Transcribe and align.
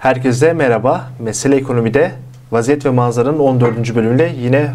Herkese 0.00 0.52
merhaba. 0.52 1.04
Mesele 1.18 1.56
Ekonomi'de 1.56 2.12
Vaziyet 2.52 2.86
ve 2.86 2.90
Manzara'nın 2.90 3.38
14. 3.38 3.94
bölümüyle 3.94 4.32
yine 4.38 4.66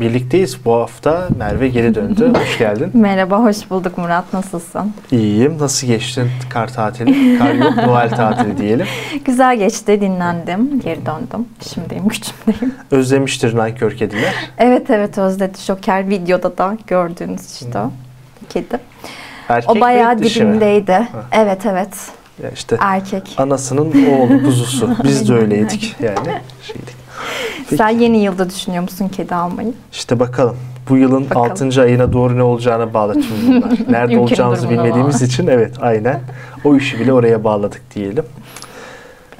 birlikteyiz. 0.00 0.64
Bu 0.64 0.74
hafta 0.74 1.28
Merve 1.38 1.68
geri 1.68 1.94
döndü. 1.94 2.32
Hoş 2.40 2.58
geldin. 2.58 2.90
Merhaba, 2.94 3.42
hoş 3.42 3.70
bulduk 3.70 3.98
Murat. 3.98 4.32
Nasılsın? 4.32 4.92
İyiyim. 5.12 5.58
Nasıl 5.58 5.86
geçtin 5.86 6.30
kar 6.50 6.72
tatili? 6.74 7.38
Kar 7.38 7.54
yok, 7.54 7.76
Noel 7.86 8.10
tatili 8.10 8.58
diyelim. 8.58 8.86
Güzel 9.24 9.56
geçti, 9.56 10.00
dinlendim, 10.00 10.80
geri 10.80 11.06
döndüm. 11.06 11.48
Şimdiyim, 11.74 12.08
gücümdeyim. 12.08 12.74
Özlemiştir 12.90 13.56
nankör 13.56 13.96
kediler. 13.96 14.34
Evet 14.58 14.90
evet 14.90 15.18
özledi. 15.18 15.60
Şoker 15.60 16.08
videoda 16.08 16.58
da 16.58 16.76
gördüğünüz 16.86 17.52
işte 17.62 17.78
o 17.78 17.90
kedi. 18.48 18.78
Erkek 19.48 19.70
O 19.70 19.80
bayağı 19.80 20.18
dibimdeydi. 20.18 21.08
Evet 21.32 21.66
evet. 21.66 22.19
Ya 22.42 22.50
işte 22.50 22.76
Erkek. 22.80 23.34
anasının 23.36 24.06
oğlu 24.06 24.44
kuzusu. 24.44 24.90
Biz 25.04 25.28
de 25.28 25.34
öyleydik 25.34 25.96
yani. 26.02 26.40
Şeydik. 26.62 26.94
Peki. 27.58 27.76
Sen 27.76 27.88
yeni 27.88 28.18
yılda 28.22 28.50
düşünüyor 28.50 28.82
musun 28.82 29.08
kedi 29.08 29.34
almayı? 29.34 29.72
İşte 29.92 30.20
bakalım. 30.20 30.56
Bu 30.88 30.96
yılın 30.96 31.30
Bakalım. 31.30 31.50
6. 31.50 31.82
ayına 31.82 32.12
doğru 32.12 32.38
ne 32.38 32.42
olacağına 32.42 32.94
bağlı 32.94 33.12
tüm 33.14 33.24
bunlar. 33.48 33.78
Nerede 33.92 34.18
olacağımızı 34.18 34.70
bilmediğimiz 34.70 35.14
bağlı. 35.14 35.24
için 35.24 35.46
evet 35.46 35.74
aynen. 35.80 36.20
O 36.64 36.76
işi 36.76 37.00
bile 37.00 37.12
oraya 37.12 37.44
bağladık 37.44 37.82
diyelim. 37.94 38.24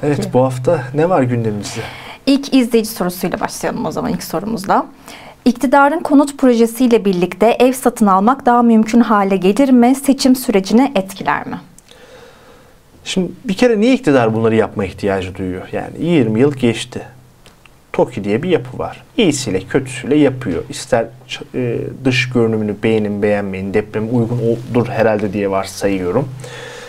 Evet 0.03 0.17
Peki. 0.17 0.33
bu 0.33 0.45
hafta 0.45 0.83
ne 0.95 1.09
var 1.09 1.23
gündemimizde? 1.23 1.81
İlk 2.27 2.55
izleyici 2.55 2.91
sorusuyla 2.91 3.41
başlayalım 3.41 3.87
o 3.87 3.91
zaman 3.91 4.13
ilk 4.13 4.23
sorumuzla. 4.23 4.87
İktidarın 5.45 6.01
konut 6.01 6.39
projesiyle 6.39 7.05
birlikte 7.05 7.57
ev 7.61 7.73
satın 7.73 8.07
almak 8.07 8.47
daha 8.47 8.63
mümkün 8.63 9.01
hale 9.01 9.37
gelir 9.37 9.69
mi? 9.71 9.95
Seçim 9.95 10.37
sürecini 10.37 10.93
etkiler 10.95 11.47
mi? 11.47 11.61
Şimdi 13.11 13.33
bir 13.45 13.55
kere 13.55 13.81
niye 13.81 13.95
iktidar 13.95 14.35
bunları 14.35 14.55
yapma 14.55 14.85
ihtiyacı 14.85 15.35
duyuyor? 15.35 15.69
Yani 15.73 16.05
20 16.05 16.41
yıl 16.41 16.55
geçti. 16.55 17.03
TOKİ 17.93 18.25
diye 18.25 18.43
bir 18.43 18.49
yapı 18.49 18.79
var. 18.79 19.03
İyisiyle 19.17 19.61
kötüsüyle 19.61 20.17
yapıyor. 20.17 20.63
İster 20.69 21.07
e, 21.55 21.79
dış 22.05 22.31
görünümünü 22.31 22.75
beğenin 22.83 23.23
beğenmeyin 23.23 23.75
depreme 23.75 24.11
uygun 24.11 24.39
olur 24.39 24.89
herhalde 24.89 25.33
diye 25.33 25.51
varsayıyorum. 25.51 26.29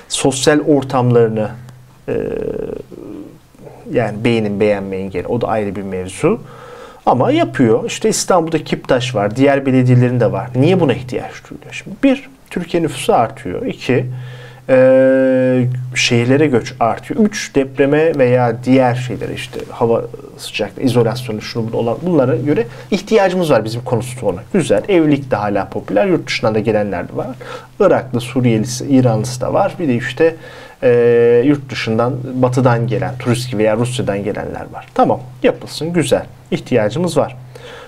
Sosyal 0.09 0.59
ortamlarını 0.59 1.49
e, 2.07 2.13
yani 3.91 4.23
beğenin 4.23 4.59
beğenmeyin 4.59 5.09
gene 5.09 5.27
o 5.27 5.41
da 5.41 5.47
ayrı 5.47 5.75
bir 5.75 5.81
mevzu. 5.83 6.41
Ama 7.05 7.31
yapıyor. 7.31 7.83
İşte 7.85 8.09
İstanbul'da 8.09 8.63
Kiptaş 8.63 9.15
var. 9.15 9.35
Diğer 9.35 9.65
belediyelerin 9.65 10.19
de 10.19 10.31
var. 10.31 10.49
Niye 10.55 10.79
buna 10.79 10.93
ihtiyaç 10.93 11.31
duyuluyor? 11.49 11.73
Şimdi 11.73 11.95
bir, 12.03 12.29
Türkiye 12.49 12.83
nüfusu 12.83 13.13
artıyor. 13.13 13.65
İki, 13.65 14.05
e, 14.69 15.65
şehirlere 15.95 16.47
göç 16.47 16.73
artıyor. 16.79 17.19
Üç, 17.19 17.55
depreme 17.55 18.19
veya 18.19 18.63
diğer 18.63 18.95
şeylere 18.95 19.33
işte 19.33 19.59
hava 19.69 20.01
sıcaklığı, 20.37 20.81
izolasyonu, 20.81 21.41
şunu 21.41 21.67
bunu 21.67 21.77
olan 21.77 21.97
bunlara 22.01 22.35
göre 22.35 22.67
ihtiyacımız 22.91 23.51
var 23.51 23.65
bizim 23.65 23.81
konut 23.81 24.05
stoğuna. 24.05 24.41
Güzel. 24.53 24.83
Evlilik 24.87 25.31
de 25.31 25.35
hala 25.35 25.69
popüler. 25.69 26.05
Yurt 26.05 26.27
dışından 26.27 26.55
da 26.55 26.59
gelenler 26.59 27.09
de 27.09 27.15
var. 27.15 27.27
Iraklı, 27.79 28.21
Suriyelisi, 28.21 28.87
İranlısı 28.87 29.41
da 29.41 29.53
var. 29.53 29.75
Bir 29.79 29.87
de 29.87 29.95
işte 29.95 30.35
e, 30.83 31.43
yurt 31.45 31.69
dışından, 31.69 32.13
batıdan 32.33 32.87
gelen, 32.87 33.17
turist 33.17 33.53
veya 33.53 33.77
Rusya'dan 33.77 34.23
gelenler 34.23 34.65
var. 34.73 34.87
Tamam, 34.93 35.19
yapılsın, 35.43 35.93
güzel. 35.93 36.25
İhtiyacımız 36.51 37.17
var. 37.17 37.37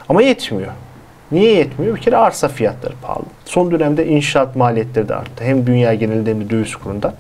Ama 0.10 0.22
yetmiyor. 0.22 0.72
Niye 1.32 1.54
yetmiyor? 1.54 1.96
Bir 1.96 2.02
kere 2.02 2.18
arsa 2.18 2.48
fiyatları 2.48 2.94
pahalı. 3.02 3.26
Son 3.46 3.72
dönemde 3.72 4.08
inşaat 4.08 4.56
maliyetleri 4.56 5.10
de 5.10 5.16
arttı. 5.16 5.44
Hem 5.44 5.68
dünya 5.68 5.94
genelinde 5.94 6.30
hem 6.30 6.42
de 6.42 6.50
döviz 6.50 6.76
kurunda. 6.76 7.14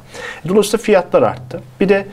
Dolayısıyla 0.47 0.83
fiyatlar 0.83 1.21
arttı. 1.21 1.61
Bir 1.79 1.89
de 1.89 2.07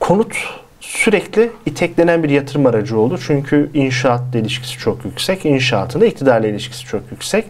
konut 0.00 0.36
sürekli 0.80 1.50
iteklenen 1.66 2.22
bir 2.22 2.30
yatırım 2.30 2.66
aracı 2.66 2.98
oldu. 2.98 3.18
Çünkü 3.26 3.70
inşaatla 3.74 4.38
ilişkisi 4.38 4.78
çok 4.78 5.04
yüksek. 5.04 5.44
İnşaatında 5.44 6.06
iktidarla 6.06 6.46
ilişkisi 6.46 6.84
çok 6.84 7.02
yüksek. 7.10 7.44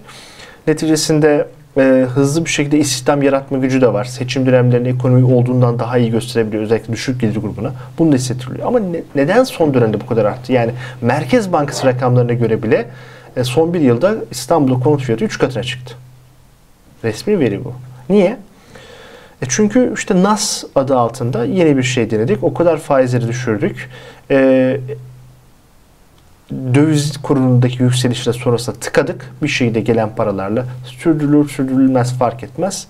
Neticesinde 0.66 1.48
e, 1.76 2.06
hızlı 2.14 2.44
bir 2.44 2.50
şekilde 2.50 2.78
istihdam 2.78 3.22
yaratma 3.22 3.58
gücü 3.58 3.80
de 3.80 3.92
var. 3.92 4.04
Seçim 4.04 4.46
dönemlerinde 4.46 4.88
ekonomi 4.90 5.34
olduğundan 5.34 5.78
daha 5.78 5.98
iyi 5.98 6.10
gösterebiliyor. 6.10 6.62
Özellikle 6.62 6.92
düşük 6.92 7.20
gelir 7.20 7.36
grubuna. 7.36 7.72
Bunu 7.98 8.12
da 8.12 8.16
hissettiriyor. 8.16 8.66
Ama 8.66 8.78
ne- 8.78 9.02
neden 9.14 9.44
son 9.44 9.74
dönemde 9.74 10.00
bu 10.00 10.06
kadar 10.06 10.24
arttı? 10.24 10.52
Yani 10.52 10.72
Merkez 11.00 11.52
Bankası 11.52 11.86
rakamlarına 11.86 12.32
göre 12.32 12.62
bile 12.62 12.88
e, 13.36 13.44
son 13.44 13.74
bir 13.74 13.80
yılda 13.80 14.14
İstanbul'da 14.30 14.84
konut 14.84 15.02
fiyatı 15.02 15.24
3 15.24 15.38
katına 15.38 15.62
çıktı. 15.62 15.94
Resmi 17.04 17.40
veri 17.40 17.64
bu. 17.64 17.72
Niye? 18.08 18.36
E 19.42 19.46
çünkü 19.48 19.92
işte 19.96 20.22
NAS 20.22 20.64
adı 20.74 20.96
altında 20.96 21.44
yeni 21.44 21.76
bir 21.76 21.82
şey 21.82 22.10
denedik. 22.10 22.44
O 22.44 22.54
kadar 22.54 22.78
faizleri 22.78 23.28
düşürdük. 23.28 23.90
E, 24.30 24.80
döviz 26.74 27.16
kurundaki 27.22 27.82
yükselişle 27.82 28.32
sonrasında 28.32 28.76
tıkadık. 28.76 29.30
Bir 29.42 29.48
şekilde 29.48 29.80
gelen 29.80 30.14
paralarla 30.16 30.66
sürdürülür 30.84 31.48
sürdürülmez 31.48 32.18
fark 32.18 32.42
etmez. 32.42 32.86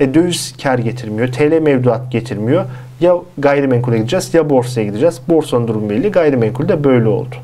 E, 0.00 0.14
döviz 0.14 0.54
kar 0.62 0.78
getirmiyor. 0.78 1.28
TL 1.28 1.60
mevduat 1.62 2.12
getirmiyor. 2.12 2.64
Ya 3.00 3.14
gayrimenkule 3.38 3.96
gideceğiz 3.98 4.34
ya 4.34 4.50
borsaya 4.50 4.86
gideceğiz. 4.86 5.20
Borsanın 5.28 5.68
durumu 5.68 5.90
belli. 5.90 6.12
Gayrimenkul 6.12 6.68
de 6.68 6.84
böyle 6.84 7.08
oldu. 7.08 7.34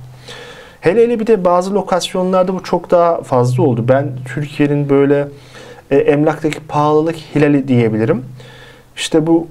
Hele 0.81 1.03
hele 1.03 1.21
bir 1.21 1.27
de 1.27 1.45
bazı 1.45 1.75
lokasyonlarda 1.75 2.55
bu 2.55 2.63
çok 2.63 2.91
daha 2.91 3.23
fazla 3.23 3.63
oldu. 3.63 3.85
Ben 3.89 4.09
Türkiye'nin 4.35 4.89
böyle 4.89 5.29
e, 5.91 5.97
emlaktaki 5.97 6.61
pahalılık 6.61 7.17
hilali 7.17 7.69
diyebilirim. 7.69 8.25
İşte 8.97 9.27
bu 9.27 9.47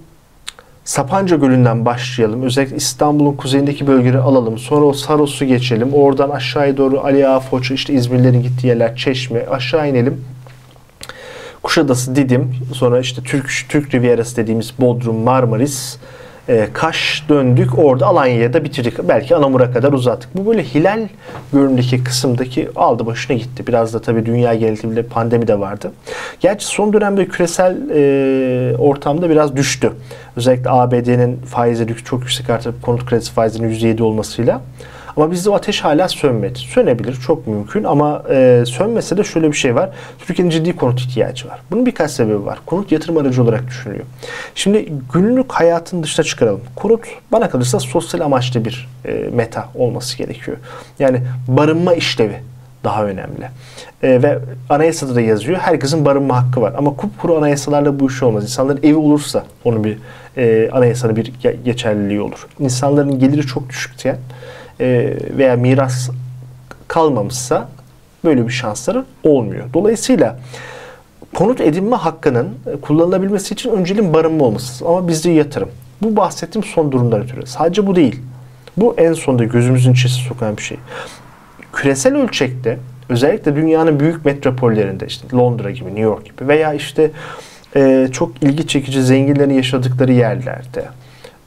Sapanca 0.89 1.35
Gölü'nden 1.35 1.85
başlayalım. 1.85 2.43
Özellikle 2.43 2.75
İstanbul'un 2.75 3.35
kuzeyindeki 3.35 3.87
bölgeleri 3.87 4.21
alalım. 4.21 4.57
Sonra 4.57 4.85
o 4.85 4.93
Saros'u 4.93 5.45
geçelim. 5.45 5.93
Oradan 5.93 6.29
aşağıya 6.29 6.77
doğru 6.77 6.99
Ali 6.99 7.27
Ağa, 7.27 7.39
Foça, 7.39 7.73
işte 7.73 7.93
İzmirlerin 7.93 8.43
gittiği 8.43 8.67
yerler, 8.67 8.95
Çeşme. 8.95 9.45
Aşağı 9.45 9.89
inelim. 9.89 10.25
Kuşadası, 11.63 12.15
Didim. 12.15 12.55
Sonra 12.73 12.99
işte 12.99 13.21
Türk, 13.23 13.51
Türk 13.69 13.93
Rivierası 13.93 14.35
dediğimiz 14.35 14.73
Bodrum, 14.79 15.15
Marmaris. 15.15 15.97
E, 16.49 16.67
Kaş 16.73 17.23
döndük. 17.29 17.79
Orada 17.79 18.05
Alanya'ya 18.05 18.53
da 18.53 18.63
bitirdik. 18.63 18.93
Belki 19.09 19.35
Anamur'a 19.35 19.71
kadar 19.71 19.93
uzattık. 19.93 20.29
Bu 20.37 20.49
böyle 20.49 20.63
hilal 20.63 21.07
görünümdeki 21.53 22.03
kısımdaki 22.03 22.69
aldı 22.75 23.05
başına 23.05 23.37
gitti. 23.37 23.67
Biraz 23.67 23.93
da 23.93 24.01
tabii 24.01 24.25
dünya 24.25 24.53
genelinde 24.53 25.03
pandemi 25.03 25.47
de 25.47 25.59
vardı. 25.59 25.91
Gerçi 26.39 26.65
son 26.65 26.93
dönemde 26.93 27.27
küresel 27.27 27.77
e, 27.89 28.77
ortamda 28.77 29.29
biraz 29.29 29.55
düştü. 29.55 29.91
Özellikle 30.35 30.69
ABD'nin 30.69 31.37
faizleri 31.37 31.95
çok 31.95 32.21
yüksek 32.21 32.49
artıp 32.49 32.81
konut 32.81 33.05
kredisi 33.05 33.31
faizinin 33.31 33.69
%7 33.69 34.01
olmasıyla. 34.01 34.61
Ama 35.19 35.31
bizde 35.31 35.49
o 35.49 35.53
ateş 35.53 35.81
hala 35.81 36.07
sönmedi. 36.07 36.59
Sönebilir, 36.59 37.13
çok 37.13 37.47
mümkün 37.47 37.83
ama 37.83 38.23
e, 38.29 38.63
sönmese 38.67 39.17
de 39.17 39.23
şöyle 39.23 39.47
bir 39.47 39.57
şey 39.57 39.75
var. 39.75 39.89
Türkiye'nin 40.19 40.49
ciddi 40.49 40.75
konut 40.75 40.99
ihtiyacı 40.99 41.47
var. 41.47 41.59
Bunun 41.71 41.85
birkaç 41.85 42.11
sebebi 42.11 42.45
var. 42.45 42.59
Konut 42.65 42.91
yatırım 42.91 43.17
aracı 43.17 43.43
olarak 43.43 43.67
düşünülüyor. 43.67 44.05
Şimdi 44.55 44.93
günlük 45.13 45.51
hayatın 45.51 46.03
dışına 46.03 46.23
çıkaralım. 46.23 46.61
Konut 46.75 47.01
bana 47.31 47.49
kalırsa 47.49 47.79
sosyal 47.79 48.21
amaçlı 48.21 48.65
bir 48.65 48.89
e, 49.05 49.13
meta 49.13 49.69
olması 49.75 50.17
gerekiyor. 50.17 50.57
Yani 50.99 51.21
barınma 51.47 51.93
işlevi 51.93 52.35
daha 52.83 53.05
önemli. 53.05 53.49
E, 54.03 54.23
ve 54.23 54.39
anayasada 54.69 55.15
da 55.15 55.21
yazıyor. 55.21 55.57
Herkesin 55.57 56.05
barınma 56.05 56.43
hakkı 56.43 56.61
var. 56.61 56.73
Ama 56.77 56.95
kupkuru 56.95 57.37
anayasalarla 57.37 57.99
bu 57.99 58.07
iş 58.07 58.23
olmaz. 58.23 58.43
İnsanların 58.43 58.79
evi 58.83 58.95
olursa 58.95 59.43
onun 59.63 59.83
bir 59.83 59.97
e, 60.37 60.69
anayasada 60.71 61.15
bir 61.15 61.33
ge- 61.43 61.63
geçerliliği 61.63 62.21
olur. 62.21 62.47
İnsanların 62.59 63.19
geliri 63.19 63.41
çok 63.41 63.69
düşükken 63.69 64.17
e, 64.81 65.17
veya 65.37 65.55
miras 65.55 66.09
kalmamışsa 66.87 67.69
böyle 68.25 68.47
bir 68.47 68.53
şansları 68.53 69.05
olmuyor. 69.23 69.65
Dolayısıyla 69.73 70.39
konut 71.35 71.61
edinme 71.61 71.95
hakkının 71.95 72.49
kullanılabilmesi 72.81 73.53
için 73.53 73.69
önceliğin 73.69 74.13
barınma 74.13 74.45
olması. 74.45 74.85
Ama 74.87 75.07
bizde 75.07 75.31
yatırım. 75.31 75.69
Bu 76.01 76.15
bahsettiğim 76.15 76.67
son 76.67 76.91
durumdan 76.91 77.21
ötürü. 77.23 77.45
Sadece 77.45 77.87
bu 77.87 77.95
değil. 77.95 78.19
Bu 78.77 78.95
en 78.97 79.13
sonunda 79.13 79.43
gözümüzün 79.43 79.93
içine 79.93 80.11
sokan 80.11 80.57
bir 80.57 80.61
şey. 80.61 80.77
Küresel 81.73 82.15
ölçekte 82.15 82.79
özellikle 83.09 83.55
dünyanın 83.55 83.99
büyük 83.99 84.25
metropollerinde 84.25 85.05
işte 85.05 85.37
Londra 85.37 85.71
gibi, 85.71 85.85
New 85.85 86.01
York 86.01 86.25
gibi 86.25 86.47
veya 86.47 86.73
işte 86.73 87.11
e, 87.75 88.09
çok 88.11 88.43
ilgi 88.43 88.67
çekici 88.67 89.03
zenginlerin 89.03 89.53
yaşadıkları 89.53 90.13
yerlerde 90.13 90.85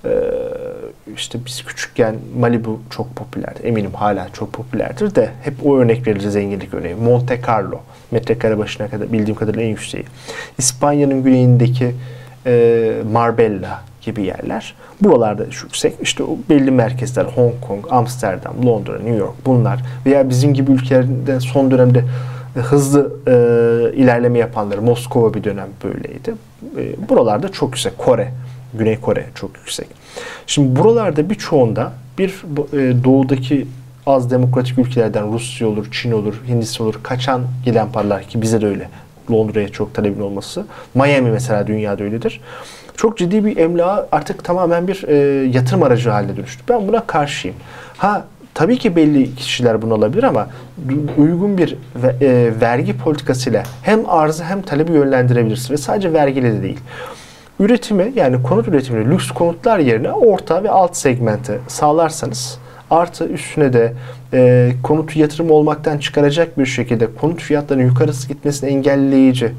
e, 0.04 0.10
işte 1.16 1.38
biz 1.46 1.64
küçükken 1.64 2.16
Malibu 2.38 2.80
çok 2.90 3.16
popülerdi. 3.16 3.60
Eminim 3.62 3.94
hala 3.94 4.28
çok 4.32 4.52
popülerdir 4.52 5.14
de 5.14 5.30
hep 5.42 5.54
o 5.66 5.78
örnek 5.78 6.06
verilir 6.06 6.28
zenginlik 6.28 6.74
örneği. 6.74 6.94
Monte 6.94 7.40
Carlo 7.48 7.80
metrekare 8.10 8.58
başına 8.58 8.88
kadar 8.88 9.12
bildiğim 9.12 9.34
kadarıyla 9.34 9.64
en 9.64 9.68
yükseği. 9.68 10.04
İspanya'nın 10.58 11.22
güneyindeki 11.22 11.94
e, 12.46 12.92
Marbella 13.12 13.82
gibi 14.02 14.22
yerler. 14.22 14.74
Buralarda 15.00 15.44
yüksek. 15.44 15.94
İşte 16.02 16.22
o 16.22 16.38
belli 16.48 16.70
merkezler 16.70 17.24
Hong 17.24 17.54
Kong, 17.60 17.86
Amsterdam, 17.90 18.66
Londra, 18.66 18.92
New 18.92 19.16
York 19.16 19.34
bunlar 19.46 19.80
veya 20.06 20.28
bizim 20.28 20.54
gibi 20.54 20.72
ülkelerde 20.72 21.40
son 21.40 21.70
dönemde 21.70 22.04
e, 22.56 22.60
hızlı 22.60 23.12
e, 23.26 23.32
ilerleme 23.96 24.38
yapanları 24.38 24.82
Moskova 24.82 25.34
bir 25.34 25.44
dönem 25.44 25.68
böyleydi. 25.84 26.34
E, 26.78 27.08
buralarda 27.08 27.52
çok 27.52 27.68
yüksek. 27.68 27.98
Kore 27.98 28.32
Güney 28.74 29.00
Kore 29.00 29.26
çok 29.34 29.56
yüksek. 29.56 29.86
Şimdi 30.46 30.80
buralarda 30.80 31.30
birçoğunda 31.30 31.92
bir 32.18 32.30
e, 32.72 33.04
doğudaki 33.04 33.66
az 34.06 34.30
demokratik 34.30 34.78
ülkelerden 34.78 35.32
Rusya 35.32 35.68
olur, 35.68 35.86
Çin 35.90 36.12
olur, 36.12 36.34
Hindistan 36.48 36.86
olur 36.86 37.00
kaçan 37.02 37.42
gelen 37.64 37.92
paralar 37.92 38.22
ki 38.22 38.42
bize 38.42 38.60
de 38.60 38.66
öyle. 38.66 38.88
Londra'ya 39.30 39.68
çok 39.68 39.94
talebin 39.94 40.20
olması. 40.20 40.66
Miami 40.94 41.30
mesela 41.30 41.66
dünyada 41.66 42.04
öyledir. 42.04 42.40
Çok 42.96 43.18
ciddi 43.18 43.44
bir 43.44 43.56
emlak 43.56 44.08
artık 44.12 44.44
tamamen 44.44 44.88
bir 44.88 45.04
e, 45.08 45.14
yatırım 45.48 45.82
aracı 45.82 46.10
haline 46.10 46.36
dönüştü. 46.36 46.64
Ben 46.68 46.88
buna 46.88 47.06
karşıyım. 47.06 47.56
Ha 47.96 48.24
tabii 48.54 48.78
ki 48.78 48.96
belli 48.96 49.34
kişiler 49.34 49.82
bunu 49.82 49.94
alabilir 49.94 50.22
ama 50.22 50.48
uygun 51.16 51.58
bir 51.58 51.76
ve, 51.96 52.26
e, 52.26 52.60
vergi 52.60 52.98
politikasıyla 52.98 53.62
hem 53.82 54.10
arzı 54.10 54.44
hem 54.44 54.62
talebi 54.62 54.92
yönlendirebilirsiniz. 54.92 55.70
Ve 55.70 55.76
sadece 55.76 56.12
vergiyle 56.12 56.52
de 56.52 56.62
değil. 56.62 56.78
Üretimi 57.62 58.12
yani 58.16 58.42
konut 58.42 58.68
üretimini 58.68 59.10
lüks 59.10 59.30
konutlar 59.30 59.78
yerine 59.78 60.12
orta 60.12 60.64
ve 60.64 60.70
alt 60.70 60.96
segmente 60.96 61.58
sağlarsanız 61.68 62.58
artı 62.90 63.28
üstüne 63.28 63.72
de 63.72 63.92
e, 64.32 64.72
konutu 64.82 65.18
yatırım 65.18 65.50
olmaktan 65.50 65.98
çıkaracak 65.98 66.58
bir 66.58 66.66
şekilde 66.66 67.14
konut 67.20 67.40
fiyatlarının 67.40 67.84
yukarısı 67.84 68.28
gitmesini 68.28 68.70
engelleyici 68.70 69.52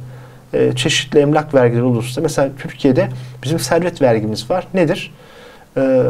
e, 0.54 0.74
çeşitli 0.76 1.20
emlak 1.20 1.54
vergileri 1.54 1.84
olursa 1.84 2.22
mesela 2.22 2.50
Türkiye'de 2.58 3.10
bizim 3.44 3.60
servet 3.60 4.02
vergimiz 4.02 4.50
var. 4.50 4.68
Nedir? 4.74 5.14
E, 5.78 6.04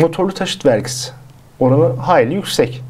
motorlu 0.00 0.34
taşıt 0.34 0.66
vergisi. 0.66 1.10
Oranı 1.60 1.96
hayli 1.96 2.34
yüksek. 2.34 2.82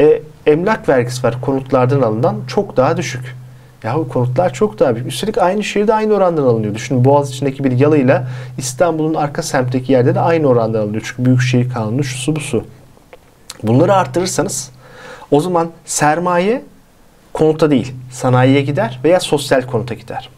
E, 0.00 0.22
emlak 0.46 0.88
vergisi 0.88 1.22
var 1.22 1.40
konutlardan 1.40 2.02
alınan 2.02 2.36
çok 2.46 2.76
daha 2.76 2.96
düşük. 2.96 3.37
Yahu 3.84 4.08
konutlar 4.08 4.52
çok 4.52 4.78
daha 4.78 4.94
büyük. 4.94 5.08
Üstelik 5.08 5.38
aynı 5.38 5.64
şehirde 5.64 5.94
aynı 5.94 6.14
orandan 6.14 6.42
alınıyor. 6.42 6.74
Düşünün 6.74 7.04
Boğaz 7.04 7.30
içindeki 7.30 7.64
bir 7.64 7.72
yalıyla 7.72 8.28
İstanbul'un 8.58 9.14
arka 9.14 9.42
semtteki 9.42 9.92
yerde 9.92 10.14
de 10.14 10.20
aynı 10.20 10.46
orandan 10.46 10.80
alınıyor. 10.80 11.02
Çünkü 11.06 11.24
büyük 11.24 11.40
şehir 11.40 11.70
kanunu 11.70 12.04
şu 12.04 12.18
su 12.18 12.36
bu 12.36 12.40
su. 12.40 12.64
Bunları 13.62 13.94
arttırırsanız 13.94 14.70
o 15.30 15.40
zaman 15.40 15.68
sermaye 15.84 16.62
konuta 17.32 17.70
değil 17.70 17.94
sanayiye 18.12 18.62
gider 18.62 19.00
veya 19.04 19.20
sosyal 19.20 19.62
konuta 19.62 19.94
gider. 19.94 20.28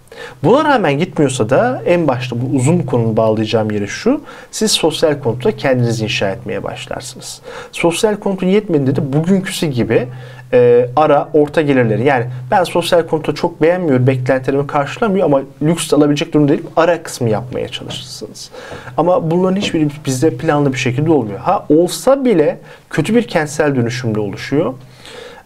Buna 0.45 0.65
rağmen 0.65 0.99
gitmiyorsa 0.99 1.51
da 1.51 1.83
en 1.87 2.09
başta 2.09 2.37
bu 2.41 2.57
uzun 2.57 2.79
konunun 2.79 3.17
bağlayacağım 3.17 3.71
yeri 3.71 3.89
şu. 3.89 4.21
Siz 4.51 4.73
sosyal 4.73 5.21
konuta 5.21 5.57
kendiniz 5.57 6.01
inşa 6.01 6.31
etmeye 6.31 6.63
başlarsınız. 6.63 7.41
Sosyal 7.73 8.17
konutun 8.17 8.47
yetmediğinde 8.47 8.97
de 8.97 9.13
bugünküsü 9.13 9.67
gibi 9.67 10.09
e, 10.53 10.89
ara 10.97 11.29
orta 11.33 11.63
gelirleri 11.63 12.05
yani 12.05 12.27
ben 12.51 12.65
sosyal 12.65 13.07
konutu 13.07 13.35
çok 13.35 13.63
beğenmiyorum 13.63 14.07
beklentilerimi 14.07 14.67
karşılamıyor 14.67 15.27
ama 15.27 15.43
lüks 15.63 15.95
alabilecek 15.95 16.35
durumda 16.35 16.53
değilim 16.53 16.67
ara 16.77 17.03
kısmı 17.03 17.31
yapmaya 17.31 17.69
çalışırsınız. 17.69 18.51
Ama 18.97 19.31
bunların 19.31 19.57
hiçbiri 19.57 19.89
bizde 20.07 20.37
planlı 20.37 20.73
bir 20.73 20.79
şekilde 20.79 21.11
olmuyor. 21.11 21.39
Ha 21.39 21.67
olsa 21.69 22.25
bile 22.25 22.59
kötü 22.91 23.15
bir 23.15 23.23
kentsel 23.23 23.77
dönüşümle 23.77 24.21
oluşuyor. 24.21 24.75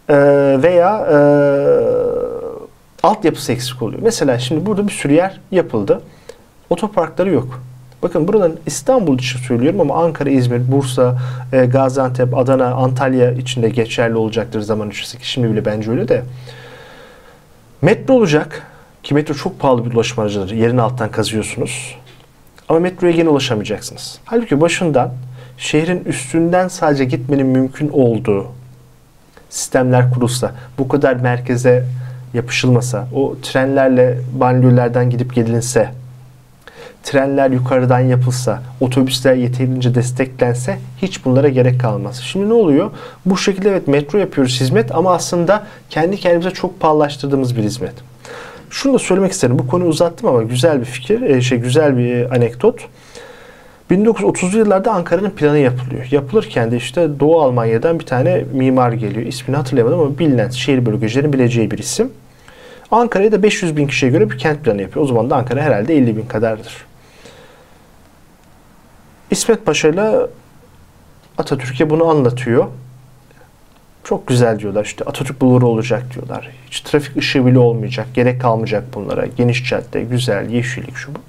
E, 0.09 0.15
veya 0.63 1.07
e, 1.11 1.17
altyapısı 3.03 3.51
eksik 3.51 3.81
oluyor. 3.81 4.01
Mesela 4.03 4.39
şimdi 4.39 4.65
burada 4.65 4.87
bir 4.87 4.93
sürü 4.93 5.13
yer 5.13 5.39
yapıldı. 5.51 6.01
Otoparkları 6.69 7.29
yok. 7.29 7.61
Bakın 8.03 8.27
buradan 8.27 8.53
İstanbul 8.65 9.19
için 9.19 9.39
söylüyorum 9.39 9.81
ama 9.81 10.03
Ankara, 10.03 10.29
İzmir, 10.29 10.71
Bursa, 10.71 11.17
e, 11.53 11.65
Gaziantep, 11.65 12.37
Adana, 12.37 12.73
Antalya 12.73 13.31
için 13.31 13.63
de 13.63 13.69
geçerli 13.69 14.15
olacaktır 14.15 14.61
zaman 14.61 14.89
içerisinde. 14.89 15.23
Şimdi 15.23 15.51
bile 15.51 15.65
bence 15.65 15.91
öyle 15.91 16.07
de. 16.07 16.23
Metro 17.81 18.13
olacak 18.13 18.63
ki 19.03 19.13
metro 19.13 19.33
çok 19.33 19.59
pahalı 19.59 19.85
bir 19.85 19.93
ulaşım 19.93 20.23
aracıdır. 20.23 20.51
Yerin 20.51 20.77
alttan 20.77 21.11
kazıyorsunuz. 21.11 21.95
Ama 22.69 22.79
metroya 22.79 23.13
gene 23.13 23.29
ulaşamayacaksınız. 23.29 24.19
Halbuki 24.25 24.61
başından 24.61 25.13
şehrin 25.57 26.03
üstünden 26.05 26.67
sadece 26.67 27.05
gitmenin 27.05 27.47
mümkün 27.47 27.89
olduğu 27.89 28.47
sistemler 29.49 30.11
kurulsa, 30.11 30.51
bu 30.77 30.87
kadar 30.87 31.15
merkeze 31.15 31.85
yapışılmasa, 32.33 33.07
o 33.13 33.35
trenlerle 33.41 34.19
banliyölerden 34.33 35.09
gidip 35.09 35.35
gelinse, 35.35 35.89
trenler 37.05 37.49
yukarıdan 37.49 37.99
yapılsa, 37.99 38.61
otobüsler 38.79 39.35
yeterince 39.35 39.95
desteklense 39.95 40.77
hiç 41.01 41.25
bunlara 41.25 41.49
gerek 41.49 41.81
kalmaz. 41.81 42.21
Şimdi 42.23 42.49
ne 42.49 42.53
oluyor? 42.53 42.91
Bu 43.25 43.37
şekilde 43.37 43.69
evet 43.69 43.87
metro 43.87 44.17
yapıyoruz 44.19 44.61
hizmet 44.61 44.95
ama 44.95 45.13
aslında 45.13 45.67
kendi 45.89 46.17
kendimize 46.17 46.51
çok 46.51 46.79
pahalılaştırdığımız 46.79 47.57
bir 47.57 47.63
hizmet. 47.63 47.93
Şunu 48.69 48.93
da 48.93 48.99
söylemek 48.99 49.31
isterim. 49.31 49.59
Bu 49.59 49.67
konuyu 49.67 49.89
uzattım 49.89 50.29
ama 50.29 50.43
güzel 50.43 50.79
bir 50.79 50.85
fikir, 50.85 51.21
e, 51.21 51.41
şey 51.41 51.57
güzel 51.57 51.97
bir 51.97 52.35
anekdot. 52.35 52.79
1930'lu 53.91 54.57
yıllarda 54.57 54.91
Ankara'nın 54.91 55.29
planı 55.29 55.57
yapılıyor. 55.57 56.07
Yapılırken 56.11 56.71
de 56.71 56.77
işte 56.77 57.19
Doğu 57.19 57.41
Almanya'dan 57.41 57.99
bir 57.99 58.05
tane 58.05 58.43
mimar 58.53 58.91
geliyor. 58.91 59.25
İsmini 59.25 59.57
hatırlayamadım 59.57 59.99
ama 59.99 60.19
bilinen 60.19 60.49
şehir 60.49 60.85
bölgecilerin 60.85 61.33
bileceği 61.33 61.71
bir 61.71 61.77
isim. 61.77 62.11
Ankara'ya 62.91 63.31
da 63.31 63.43
500 63.43 63.77
bin 63.77 63.87
kişiye 63.87 64.11
göre 64.11 64.29
bir 64.31 64.37
kent 64.37 64.63
planı 64.63 64.81
yapıyor. 64.81 65.05
O 65.05 65.07
zaman 65.07 65.29
da 65.29 65.35
Ankara 65.35 65.61
herhalde 65.61 65.97
50 65.97 66.17
bin 66.17 66.25
kadardır. 66.25 66.85
İsmet 69.35 69.65
Paşa 69.65 69.87
ile 69.87 70.27
Atatürk'e 71.37 71.89
bunu 71.89 72.09
anlatıyor. 72.09 72.67
Çok 74.03 74.27
güzel 74.27 74.59
diyorlar 74.59 74.85
işte 74.85 75.05
Atatürk 75.05 75.41
bulvarı 75.41 75.65
olacak 75.65 76.03
diyorlar. 76.13 76.51
Hiç 76.67 76.81
trafik 76.81 77.17
ışığı 77.17 77.45
bile 77.45 77.59
olmayacak. 77.59 78.07
Gerek 78.13 78.41
kalmayacak 78.41 78.83
bunlara. 78.93 79.25
Geniş 79.25 79.69
cadde, 79.69 80.01
güzel, 80.01 80.49
yeşillik 80.49 80.95
şu 80.95 81.15
bu. 81.15 81.19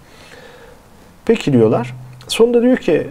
Peki 1.24 1.52
diyorlar. 1.52 1.94
Sonunda 2.28 2.62
diyor 2.62 2.76
ki 2.76 3.06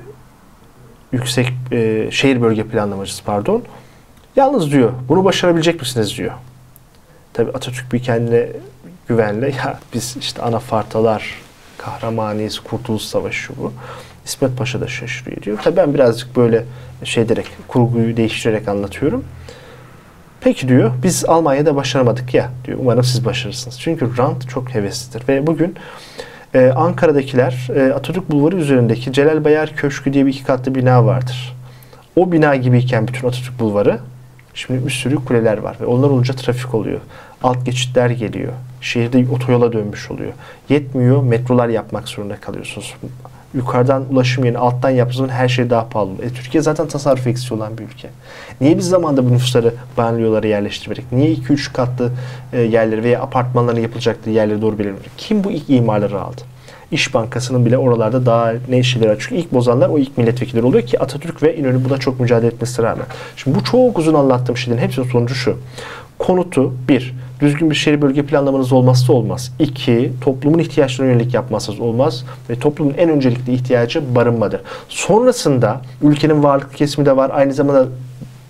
yüksek 1.12 1.54
e, 1.72 2.08
şehir 2.12 2.42
bölge 2.42 2.64
planlamacısı 2.64 3.24
pardon. 3.24 3.64
Yalnız 4.36 4.72
diyor 4.72 4.92
bunu 5.10 5.26
başarabilecek 5.26 5.82
misiniz 5.82 6.18
diyor. 6.18 6.34
Tabi 7.34 7.50
Atatürk 7.50 7.94
bir 7.94 8.04
kendine 8.04 8.48
güvenle 9.08 9.50
ya 9.50 9.80
biz 9.94 10.18
işte 10.20 10.42
anafartalar 10.42 11.36
kahramanıyız, 11.78 12.60
kurtuluş 12.60 13.04
savaşı 13.04 13.54
bu. 13.58 13.74
İsmet 14.26 14.58
Paşa 14.58 14.82
da 14.82 14.88
şaşırıyor 14.88 15.42
diyor. 15.42 15.58
Tabi 15.64 15.78
ben 15.78 15.94
birazcık 15.94 16.36
böyle 16.36 16.64
şey 17.04 17.30
direkt 17.30 17.50
kurguyu 17.68 18.18
değiştirerek 18.18 18.68
anlatıyorum. 18.68 19.24
Peki 20.42 20.68
diyor 20.68 20.92
biz 21.04 21.26
Almanya'da 21.26 21.76
başaramadık 21.76 22.34
ya 22.34 22.50
diyor. 22.66 22.78
Umarım 22.82 23.04
siz 23.04 23.26
başarırsınız. 23.26 23.80
Çünkü 23.80 24.18
rant 24.18 24.50
çok 24.50 24.76
heveslidir. 24.76 25.28
Ve 25.28 25.48
bugün 25.48 25.76
e, 26.54 26.72
Ankara'dakiler 26.76 27.68
e, 27.76 27.94
Atatürk 27.94 28.32
Bulvarı 28.32 28.56
üzerindeki 28.56 29.14
Celal 29.14 29.44
Bayar 29.44 29.76
Köşkü 29.76 30.14
diye 30.14 30.26
bir 30.26 30.32
iki 30.32 30.44
katlı 30.44 30.76
bina 30.76 31.06
vardır. 31.06 31.56
O 32.16 32.32
bina 32.32 32.56
gibiyken 32.56 33.08
bütün 33.08 33.28
Atatürk 33.28 33.60
Bulvarı 33.60 34.00
şimdi 34.54 34.86
bir 34.86 34.92
sürü 34.92 35.16
kuleler 35.16 35.58
var 35.58 35.78
ve 35.82 35.86
onlar 35.86 36.10
olunca 36.10 36.34
trafik 36.34 36.74
oluyor. 36.74 37.00
Alt 37.44 37.66
geçitler 37.66 38.10
geliyor. 38.10 38.54
Şehirde 38.82 39.32
otoyola 39.32 39.74
dönmüş 39.74 40.12
oluyor. 40.12 40.32
Yetmiyor 40.70 41.24
metrolar 41.24 41.70
yapmak 41.70 42.08
zorunda 42.08 42.36
kalıyorsunuz 42.36 42.96
yukarıdan 43.56 44.04
ulaşım 44.12 44.46
yerine 44.46 44.58
alttan 44.58 44.90
yaptığınız 44.90 45.30
her 45.30 45.48
şey 45.48 45.70
daha 45.70 45.90
pahalı. 45.90 46.12
E, 46.22 46.30
Türkiye 46.30 46.64
zaten 46.64 46.88
tasarruf 46.88 47.28
eksiği 47.28 47.60
olan 47.60 47.78
bir 47.78 47.84
ülke. 47.84 48.10
Niye 48.62 48.78
biz 48.78 48.90
zamanda 48.90 49.30
bu 49.30 49.34
nüfusları 49.34 49.74
banliyölara 49.98 50.48
yerleştirmedik? 50.48 51.12
Niye 51.12 51.34
2-3 51.34 51.74
katlı 51.74 52.12
e, 52.54 52.62
yerleri 52.62 53.04
veya 53.04 53.22
apartmanların 53.22 53.80
yapılacaktı 53.80 54.30
yerleri 54.30 54.62
doğru 54.62 54.80
belirlemedik? 54.80 55.12
Kim 55.18 55.44
bu 55.44 55.52
ilk 55.52 55.70
imarları 55.70 56.22
aldı? 56.22 56.42
İş 56.92 57.14
Bankası'nın 57.14 57.66
bile 57.66 57.78
oralarda 57.78 58.26
daha 58.26 58.54
ne 58.70 58.80
işleri. 58.80 59.16
Çünkü 59.20 59.36
ilk 59.36 59.54
bozanlar 59.54 59.90
o 59.90 59.98
ilk 59.98 60.18
milletvekilleri 60.18 60.66
oluyor 60.66 60.86
ki 60.86 61.00
Atatürk 61.00 61.44
ve 61.44 61.58
İnönü 61.58 61.86
buna 61.86 61.98
çok 61.98 62.20
mücadele 62.20 62.48
etmesine 62.48 62.86
rağmen. 62.86 63.06
Şimdi 63.36 63.58
bu 63.58 63.64
çok 63.64 64.00
uzun 64.00 64.14
anlattığım 64.14 64.58
şeylerin 64.58 64.82
hepsinin 64.82 65.10
sonucu 65.10 65.36
şu. 65.36 65.58
Konutu 66.20 66.74
bir, 66.90 67.16
düzgün 67.46 67.70
bir 67.70 67.76
şehir 67.76 68.02
bölge 68.02 68.24
planlamanız 68.24 68.74
olmazsa 68.74 69.14
olmaz. 69.14 69.52
İki, 69.60 70.12
toplumun 70.22 70.60
ihtiyaçlarına 70.60 71.12
yönelik 71.12 71.34
yapmazsanız 71.34 71.80
olmaz. 71.80 72.26
Ve 72.50 72.60
toplumun 72.60 72.94
en 72.98 73.10
öncelikli 73.10 73.54
ihtiyacı 73.54 74.16
barınmadır. 74.16 74.62
Sonrasında 74.90 75.82
ülkenin 76.02 76.44
varlık 76.44 76.76
kesimi 76.76 77.06
de 77.06 77.18
var. 77.18 77.32
Aynı 77.34 77.54
zamanda 77.54 77.88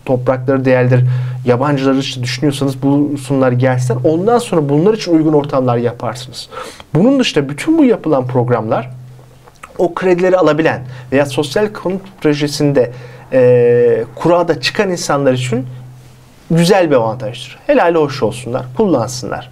toprakları 0.06 0.66
değerlidir. 0.66 1.04
Yabancıları 1.46 1.98
için 1.98 2.24
düşünüyorsanız 2.24 2.82
bulsunlar 2.82 3.52
gelsinler. 3.52 4.00
Ondan 4.04 4.38
sonra 4.38 4.70
bunlar 4.70 4.94
için 4.94 5.16
uygun 5.16 5.34
ortamlar 5.34 5.78
yaparsınız. 5.78 6.50
Bunun 6.94 7.20
dışında 7.20 7.50
bütün 7.50 7.78
bu 7.78 7.86
yapılan 7.86 8.28
programlar 8.28 8.92
o 9.78 9.94
kredileri 9.94 10.38
alabilen 10.38 10.82
veya 11.12 11.26
sosyal 11.26 11.68
konut 11.74 12.02
projesinde 12.22 12.92
e, 13.34 14.04
kurada 14.16 14.62
çıkan 14.62 14.92
insanlar 14.92 15.34
için 15.34 15.66
güzel 16.52 16.92
bir 16.92 16.96
avantajdır. 16.96 17.60
Helali 17.68 17.98
hoş 17.98 18.24
olsunlar, 18.24 18.64
kullansınlar. 18.78 19.52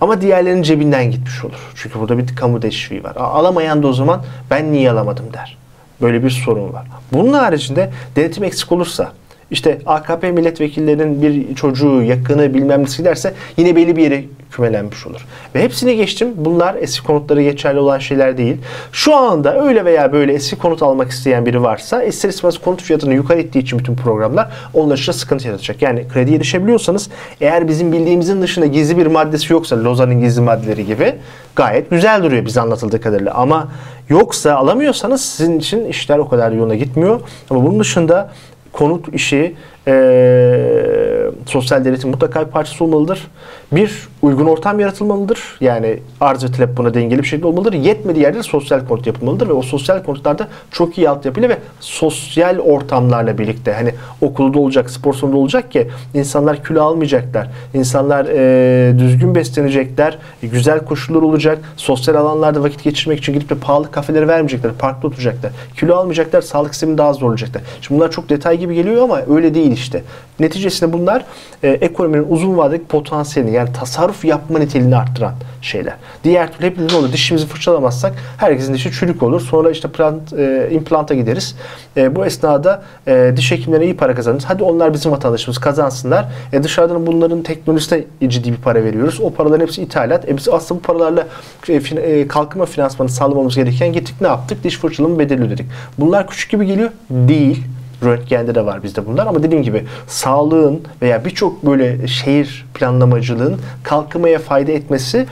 Ama 0.00 0.20
diğerlerinin 0.20 0.62
cebinden 0.62 1.10
gitmiş 1.10 1.44
olur. 1.44 1.72
Çünkü 1.74 2.00
burada 2.00 2.18
bir 2.18 2.36
kamu 2.36 2.60
teşviği 2.60 3.04
var. 3.04 3.16
Alamayan 3.16 3.82
da 3.82 3.86
o 3.86 3.92
zaman 3.92 4.22
ben 4.50 4.72
niye 4.72 4.90
alamadım 4.90 5.32
der. 5.32 5.56
Böyle 6.02 6.24
bir 6.24 6.30
sorun 6.30 6.72
var. 6.72 6.86
Bunun 7.12 7.32
haricinde 7.32 7.90
denetim 8.16 8.44
eksik 8.44 8.72
olursa, 8.72 9.12
işte 9.50 9.78
AKP 9.86 10.32
milletvekillerinin 10.32 11.22
bir 11.22 11.54
çocuğu, 11.54 12.02
yakını 12.02 12.54
bilmem 12.54 12.82
nesi 12.82 12.98
giderse 12.98 13.34
yine 13.56 13.76
belli 13.76 13.96
bir 13.96 14.02
yere 14.02 14.24
kümelenmiş 14.50 15.06
olur. 15.06 15.26
Ve 15.54 15.62
hepsini 15.62 15.96
geçtim. 15.96 16.28
Bunlar 16.36 16.74
eski 16.74 17.06
konutları 17.06 17.42
geçerli 17.42 17.78
olan 17.78 17.98
şeyler 17.98 18.38
değil. 18.38 18.56
Şu 18.92 19.16
anda 19.16 19.62
öyle 19.62 19.84
veya 19.84 20.12
böyle 20.12 20.32
eski 20.32 20.56
konut 20.56 20.82
almak 20.82 21.10
isteyen 21.10 21.46
biri 21.46 21.62
varsa 21.62 22.02
ister 22.02 22.28
istemez 22.28 22.58
konut 22.58 22.82
fiyatını 22.82 23.14
yukarı 23.14 23.38
ettiği 23.38 23.58
için 23.58 23.78
bütün 23.78 23.96
programlar 23.96 24.50
onlar 24.74 24.98
için 24.98 25.12
sıkıntı 25.12 25.46
yaratacak. 25.46 25.82
Yani 25.82 26.08
krediye 26.08 26.36
erişebiliyorsanız 26.36 27.10
eğer 27.40 27.68
bizim 27.68 27.92
bildiğimizin 27.92 28.42
dışında 28.42 28.66
gizli 28.66 28.98
bir 28.98 29.06
maddesi 29.06 29.52
yoksa 29.52 29.84
Lozan'ın 29.84 30.20
gizli 30.20 30.40
maddeleri 30.40 30.86
gibi 30.86 31.14
gayet 31.56 31.90
güzel 31.90 32.22
duruyor 32.22 32.44
bize 32.44 32.60
anlatıldığı 32.60 33.00
kadarıyla. 33.00 33.34
Ama 33.34 33.68
yoksa 34.08 34.54
alamıyorsanız 34.54 35.20
sizin 35.20 35.58
için 35.58 35.84
işler 35.84 36.18
o 36.18 36.28
kadar 36.28 36.52
yoluna 36.52 36.74
gitmiyor. 36.74 37.20
Ama 37.50 37.64
bunun 37.64 37.80
dışında 37.80 38.30
konut 38.72 39.14
işi 39.14 39.54
e, 39.86 41.30
sosyal 41.46 41.84
devletin 41.84 42.10
mutlaka 42.10 42.46
bir 42.46 42.50
parçası 42.50 42.84
olmalıdır. 42.84 43.26
Bir, 43.72 44.08
uygun 44.22 44.46
ortam 44.46 44.80
yaratılmalıdır. 44.80 45.38
Yani 45.60 45.98
arz 46.20 46.44
ve 46.44 46.52
talep 46.52 46.76
buna 46.76 46.94
dengeli 46.94 47.18
bir 47.18 47.26
şekilde 47.26 47.46
olmalıdır. 47.46 47.72
Yetmediği 47.72 48.24
yerde 48.24 48.42
sosyal 48.42 48.86
konut 48.86 49.06
yapılmalıdır 49.06 49.48
ve 49.48 49.52
o 49.52 49.62
sosyal 49.62 50.02
konutlarda 50.02 50.48
çok 50.70 50.98
iyi 50.98 51.08
altyapıyla 51.08 51.48
ve 51.48 51.58
sosyal 51.80 52.58
ortamlarla 52.58 53.38
birlikte 53.38 53.72
hani 53.72 53.94
okulda 54.20 54.58
olacak, 54.58 54.90
spor 54.90 55.14
salonunda 55.14 55.40
olacak 55.40 55.72
ki 55.72 55.88
insanlar 56.14 56.64
kilo 56.64 56.82
almayacaklar. 56.82 57.48
İnsanlar 57.74 58.26
e, 58.28 58.98
düzgün 58.98 59.34
beslenecekler. 59.34 60.18
Güzel 60.42 60.84
koşullar 60.84 61.22
olacak. 61.22 61.58
Sosyal 61.76 62.14
alanlarda 62.14 62.62
vakit 62.62 62.82
geçirmek 62.84 63.18
için 63.18 63.32
gidip 63.32 63.50
de 63.50 63.54
pahalı 63.54 63.90
kafelere 63.90 64.28
vermeyecekler. 64.28 64.72
Parkta 64.72 65.08
oturacaklar. 65.08 65.52
Kilo 65.76 65.94
almayacaklar. 65.94 66.40
Sağlık 66.40 66.74
sistemi 66.74 66.98
daha 66.98 67.12
zorlayacaklar. 67.12 67.62
Şimdi 67.80 68.00
bunlar 68.00 68.10
çok 68.10 68.28
detay 68.28 68.58
gibi 68.58 68.74
geliyor 68.74 69.02
ama 69.02 69.20
öyle 69.30 69.54
değil 69.54 69.69
işte. 69.72 70.02
Neticesinde 70.40 70.92
bunlar 70.92 71.24
e, 71.62 71.68
ekonominin 71.68 72.26
uzun 72.28 72.56
vadeli 72.56 72.84
potansiyelini 72.84 73.54
yani 73.54 73.72
tasarruf 73.72 74.24
yapma 74.24 74.58
niteliğini 74.58 74.96
arttıran 74.96 75.34
şeyler. 75.62 75.94
Diğer 76.24 76.52
türlü 76.52 76.66
hepimiz 76.66 76.94
olur. 76.94 77.12
Dişimizi 77.12 77.46
fırçalamazsak 77.46 78.12
herkesin 78.36 78.74
dişi 78.74 78.92
çürük 78.92 79.22
olur. 79.22 79.40
Sonra 79.40 79.70
işte 79.70 79.88
plant, 79.88 80.32
e, 80.32 80.68
implanta 80.70 81.14
gideriz. 81.14 81.56
E, 81.96 82.16
bu 82.16 82.26
esnada 82.26 82.82
e, 83.06 83.32
diş 83.36 83.50
hekimlerine 83.50 83.84
iyi 83.84 83.96
para 83.96 84.14
kazanırız. 84.14 84.44
Hadi 84.44 84.62
onlar 84.62 84.94
bizim 84.94 85.12
vatandaşımız 85.12 85.58
kazansınlar. 85.58 86.28
E, 86.52 86.62
dışarıdan 86.62 87.06
bunların 87.06 87.42
teknolojisine 87.42 88.04
ciddi 88.28 88.52
bir 88.52 88.56
para 88.56 88.84
veriyoruz. 88.84 89.20
O 89.20 89.30
paraların 89.30 89.60
hepsi 89.60 89.82
ithalat. 89.82 90.28
E, 90.28 90.36
biz 90.36 90.48
aslında 90.48 90.80
bu 90.80 90.84
paralarla 90.84 91.26
e, 91.68 91.80
fin, 91.80 91.96
e, 91.96 92.28
kalkınma 92.28 92.66
finansmanı 92.66 93.08
sağlamamız 93.08 93.56
gereken 93.56 93.92
gittik 93.92 94.14
ne 94.20 94.26
yaptık? 94.26 94.64
Diş 94.64 94.78
fırçalama 94.78 95.18
bedeli 95.18 95.42
ödedik. 95.42 95.66
Bunlar 95.98 96.26
küçük 96.26 96.50
gibi 96.50 96.66
geliyor. 96.66 96.90
Değil. 97.10 97.64
Röntgende 98.04 98.54
de 98.54 98.66
var 98.66 98.82
bizde 98.82 99.06
bunlar 99.06 99.26
ama 99.26 99.42
dediğim 99.42 99.64
gibi 99.64 99.84
sağlığın 100.06 100.82
veya 101.02 101.24
birçok 101.24 101.66
böyle 101.66 102.08
şehir 102.08 102.66
planlamacılığın 102.74 103.60
kalkınmaya 103.82 104.38
fayda 104.38 104.72
etmesi 104.72 105.26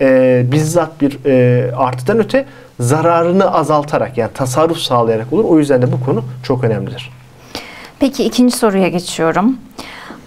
e, 0.00 0.42
bizzat 0.52 1.00
bir 1.00 1.18
e, 1.26 1.72
artıdan 1.76 2.18
öte 2.18 2.44
zararını 2.80 3.54
azaltarak 3.54 4.18
yani 4.18 4.30
tasarruf 4.34 4.78
sağlayarak 4.78 5.32
olur. 5.32 5.44
O 5.44 5.58
yüzden 5.58 5.82
de 5.82 5.92
bu 5.92 6.04
konu 6.04 6.24
çok 6.42 6.64
önemlidir. 6.64 7.10
Peki 8.00 8.24
ikinci 8.24 8.56
soruya 8.56 8.88
geçiyorum. 8.88 9.56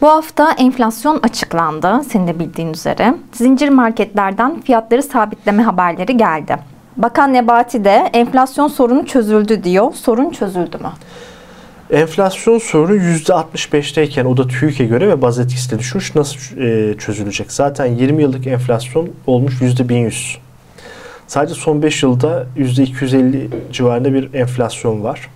Bu 0.01 0.07
hafta 0.07 0.51
enflasyon 0.51 1.19
açıklandı 1.23 2.01
senin 2.09 2.27
de 2.27 2.39
bildiğin 2.39 2.73
üzere. 2.73 3.15
Zincir 3.33 3.69
marketlerden 3.69 4.61
fiyatları 4.61 5.03
sabitleme 5.03 5.63
haberleri 5.63 6.17
geldi. 6.17 6.57
Bakan 6.97 7.33
Nebati 7.33 7.83
de 7.83 8.09
enflasyon 8.13 8.67
sorunu 8.67 9.05
çözüldü 9.05 9.63
diyor. 9.63 9.93
Sorun 9.93 10.29
çözüldü 10.29 10.77
mü? 10.77 10.89
Enflasyon 11.91 12.57
sorunu 12.57 12.95
%65'teyken 12.95 14.25
o 14.25 14.37
da 14.37 14.47
TÜİK'e 14.47 14.85
göre 14.85 15.07
ve 15.07 15.21
baz 15.21 15.39
etkisi 15.39 15.71
de 15.71 15.79
düşmüş. 15.79 16.15
Nasıl 16.15 16.57
e, 16.57 16.97
çözülecek? 16.97 17.51
Zaten 17.51 17.85
20 17.85 18.21
yıllık 18.21 18.47
enflasyon 18.47 19.09
olmuş 19.27 19.61
%1100. 19.61 20.37
Sadece 21.27 21.55
son 21.55 21.81
5 21.81 22.03
yılda 22.03 22.47
%250 22.57 23.47
civarında 23.71 24.13
bir 24.13 24.33
enflasyon 24.33 25.03
var. 25.03 25.29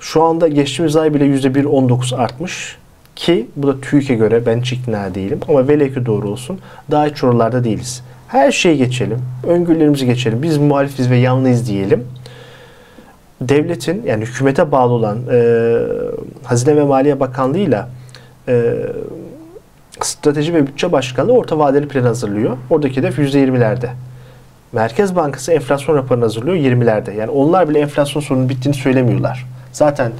Şu 0.00 0.22
anda 0.22 0.48
geçtiğimiz 0.48 0.96
ay 0.96 1.14
bile 1.14 1.24
%1.19 1.24 2.16
artmış. 2.16 2.76
Ki 3.16 3.46
bu 3.56 3.66
da 3.66 3.80
TÜİK'e 3.80 4.14
göre 4.14 4.46
ben 4.46 4.60
hiç 4.60 4.72
ikna 4.72 5.14
değilim. 5.14 5.40
Ama 5.48 5.68
velev 5.68 5.94
ki 5.94 6.06
doğru 6.06 6.28
olsun. 6.28 6.58
Daha 6.90 7.06
hiç 7.06 7.24
oralarda 7.24 7.64
değiliz. 7.64 8.02
Her 8.28 8.52
şeyi 8.52 8.78
geçelim. 8.78 9.18
Öngörülerimizi 9.46 10.06
geçelim. 10.06 10.42
Biz 10.42 10.58
muhalifiz 10.58 11.10
ve 11.10 11.16
yanlıyız 11.16 11.68
diyelim 11.68 12.04
devletin 13.40 14.02
yani 14.06 14.24
hükümete 14.24 14.72
bağlı 14.72 14.92
olan 14.92 15.18
e, 15.32 15.76
Hazine 16.44 16.76
ve 16.76 16.84
Maliye 16.84 17.20
Bakanlığı'yla 17.20 17.88
e, 18.48 18.74
Strateji 20.00 20.54
ve 20.54 20.66
Bütçe 20.66 20.92
Başkanlığı 20.92 21.32
orta 21.32 21.58
vadeli 21.58 21.88
plan 21.88 22.02
hazırlıyor. 22.02 22.56
Oradaki 22.70 22.96
hedef 22.96 23.18
%20'lerde. 23.18 23.88
Merkez 24.72 25.16
Bankası 25.16 25.52
enflasyon 25.52 25.96
raporunu 25.96 26.24
hazırlıyor 26.24 26.56
20'lerde. 26.56 27.14
Yani 27.14 27.30
onlar 27.30 27.68
bile 27.68 27.78
enflasyon 27.78 28.22
sorunun 28.22 28.48
bittiğini 28.48 28.76
söylemiyorlar. 28.76 29.46
Zaten 29.72 30.12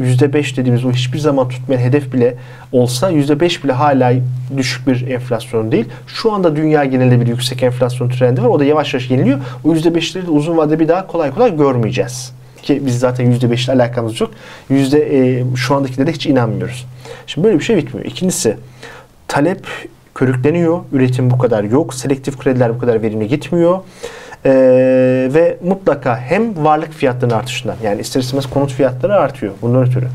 %5 0.00 0.56
dediğimiz 0.56 0.84
o 0.84 0.92
hiçbir 0.92 1.18
zaman 1.18 1.48
tutmayan 1.48 1.80
hedef 1.80 2.12
bile 2.12 2.36
olsa 2.72 3.12
%5 3.12 3.64
bile 3.64 3.72
hala 3.72 4.12
düşük 4.56 4.86
bir 4.86 5.06
enflasyon 5.06 5.72
değil. 5.72 5.88
Şu 6.06 6.32
anda 6.32 6.56
dünya 6.56 6.84
genelinde 6.84 7.20
bir 7.20 7.26
yüksek 7.26 7.62
enflasyon 7.62 8.08
trendi 8.08 8.42
var. 8.42 8.48
O 8.48 8.60
da 8.60 8.64
yavaş 8.64 8.94
yavaş 8.94 9.10
yeniliyor. 9.10 9.38
O 9.64 9.74
%5'leri 9.74 10.26
de 10.26 10.30
uzun 10.30 10.56
vadede 10.56 10.80
bir 10.80 10.88
daha 10.88 11.06
kolay 11.06 11.30
kolay 11.30 11.56
görmeyeceğiz 11.56 12.32
ki 12.64 12.86
biz 12.86 12.98
zaten 12.98 13.26
%5 13.32 13.64
ile 13.64 13.72
alakamız 13.72 14.20
yok. 14.20 14.30
Yüzde 14.68 15.18
e, 15.18 15.44
şu 15.56 15.74
andakilere 15.74 16.12
hiç 16.12 16.26
inanmıyoruz. 16.26 16.86
Şimdi 17.26 17.46
böyle 17.46 17.58
bir 17.58 17.64
şey 17.64 17.76
bitmiyor. 17.76 18.06
İkincisi 18.06 18.56
talep 19.28 19.66
körükleniyor. 20.14 20.80
Üretim 20.92 21.30
bu 21.30 21.38
kadar 21.38 21.64
yok. 21.64 21.94
Selektif 21.94 22.38
krediler 22.38 22.74
bu 22.74 22.78
kadar 22.78 23.02
verimli 23.02 23.28
gitmiyor. 23.28 23.78
Ee, 24.46 24.50
ve 25.34 25.58
mutlaka 25.64 26.18
hem 26.18 26.64
varlık 26.64 26.92
fiyatlarının 26.92 27.38
artışından 27.38 27.76
yani 27.82 28.00
ister 28.00 28.20
istemez 28.20 28.46
konut 28.46 28.72
fiyatları 28.72 29.16
artıyor 29.16 29.52
bundan 29.62 29.82
ötürü. 29.82 30.06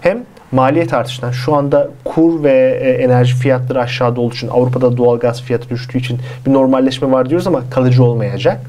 Hem 0.00 0.24
maliyet 0.52 0.94
artışından 0.94 1.30
şu 1.30 1.54
anda 1.54 1.88
kur 2.04 2.44
ve 2.44 2.80
e, 2.82 2.90
enerji 2.90 3.34
fiyatları 3.34 3.80
aşağıda 3.80 4.20
olduğu 4.20 4.34
için 4.34 4.48
Avrupa'da 4.48 4.96
doğalgaz 4.96 5.42
fiyatı 5.42 5.68
düştüğü 5.68 5.98
için 5.98 6.18
bir 6.46 6.52
normalleşme 6.52 7.10
var 7.10 7.28
diyoruz 7.28 7.46
ama 7.46 7.62
kalıcı 7.70 8.04
olmayacak 8.04 8.60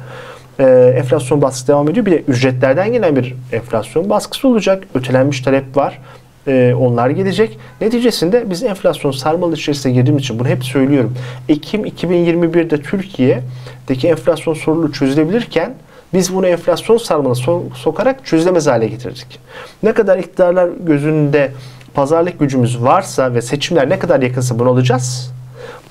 e, 0.60 0.94
enflasyon 0.98 1.42
baskısı 1.42 1.68
devam 1.68 1.90
ediyor. 1.90 2.06
Bir 2.06 2.12
de 2.12 2.22
ücretlerden 2.28 2.94
gelen 2.94 3.16
bir 3.16 3.36
enflasyon 3.52 4.10
baskısı 4.10 4.48
olacak. 4.48 4.84
Ötelenmiş 4.96 5.42
talep 5.42 5.78
var. 5.78 6.00
E, 6.48 6.76
onlar 6.80 7.10
gelecek. 7.10 7.60
Neticesinde 7.82 8.50
biz 8.50 8.64
enflasyon 8.64 9.12
sarmalı 9.12 9.54
içerisine 9.54 9.92
girdiğimiz 9.92 10.24
için 10.24 10.40
bunu 10.40 10.48
hep 10.48 10.64
söylüyorum. 10.64 11.16
Ekim 11.50 11.86
2021'de 11.86 12.82
Türkiye'deki 12.82 14.08
enflasyon 14.08 14.54
sorunu 14.54 14.92
çözülebilirken 14.92 15.74
biz 16.14 16.36
bunu 16.36 16.48
enflasyon 16.48 16.98
sarmalına 16.98 17.34
so- 17.34 17.76
sokarak 17.76 18.26
çözülemez 18.26 18.68
hale 18.68 18.88
getirdik. 18.88 19.40
Ne 19.84 19.94
kadar 19.94 20.18
iktidarlar 20.18 20.70
gözünde 20.80 21.52
pazarlık 21.94 22.40
gücümüz 22.40 22.84
varsa 22.84 23.34
ve 23.34 23.42
seçimler 23.42 23.90
ne 23.90 24.00
kadar 24.00 24.22
yakınsa 24.22 24.60
bunu 24.60 24.70
alacağız. 24.70 25.32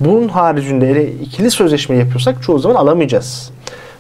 Bunun 0.01 0.29
haricinde 0.29 1.13
ikili 1.13 1.51
sözleşme 1.51 1.97
yapıyorsak 1.97 2.43
çoğu 2.43 2.59
zaman 2.59 2.75
alamayacağız. 2.75 3.51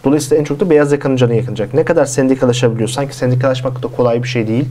Dolayısıyla 0.04 0.40
en 0.40 0.44
çok 0.44 0.60
da 0.60 0.70
beyaz 0.70 0.92
yakanın 0.92 1.16
canı 1.16 1.34
yakınacak. 1.34 1.74
Ne 1.74 1.84
kadar 1.84 2.04
sendikalaşabiliyor? 2.04 2.88
Sanki 2.88 3.16
sendikalaşmak 3.16 3.82
da 3.82 3.88
kolay 3.88 4.22
bir 4.22 4.28
şey 4.28 4.48
değil. 4.48 4.68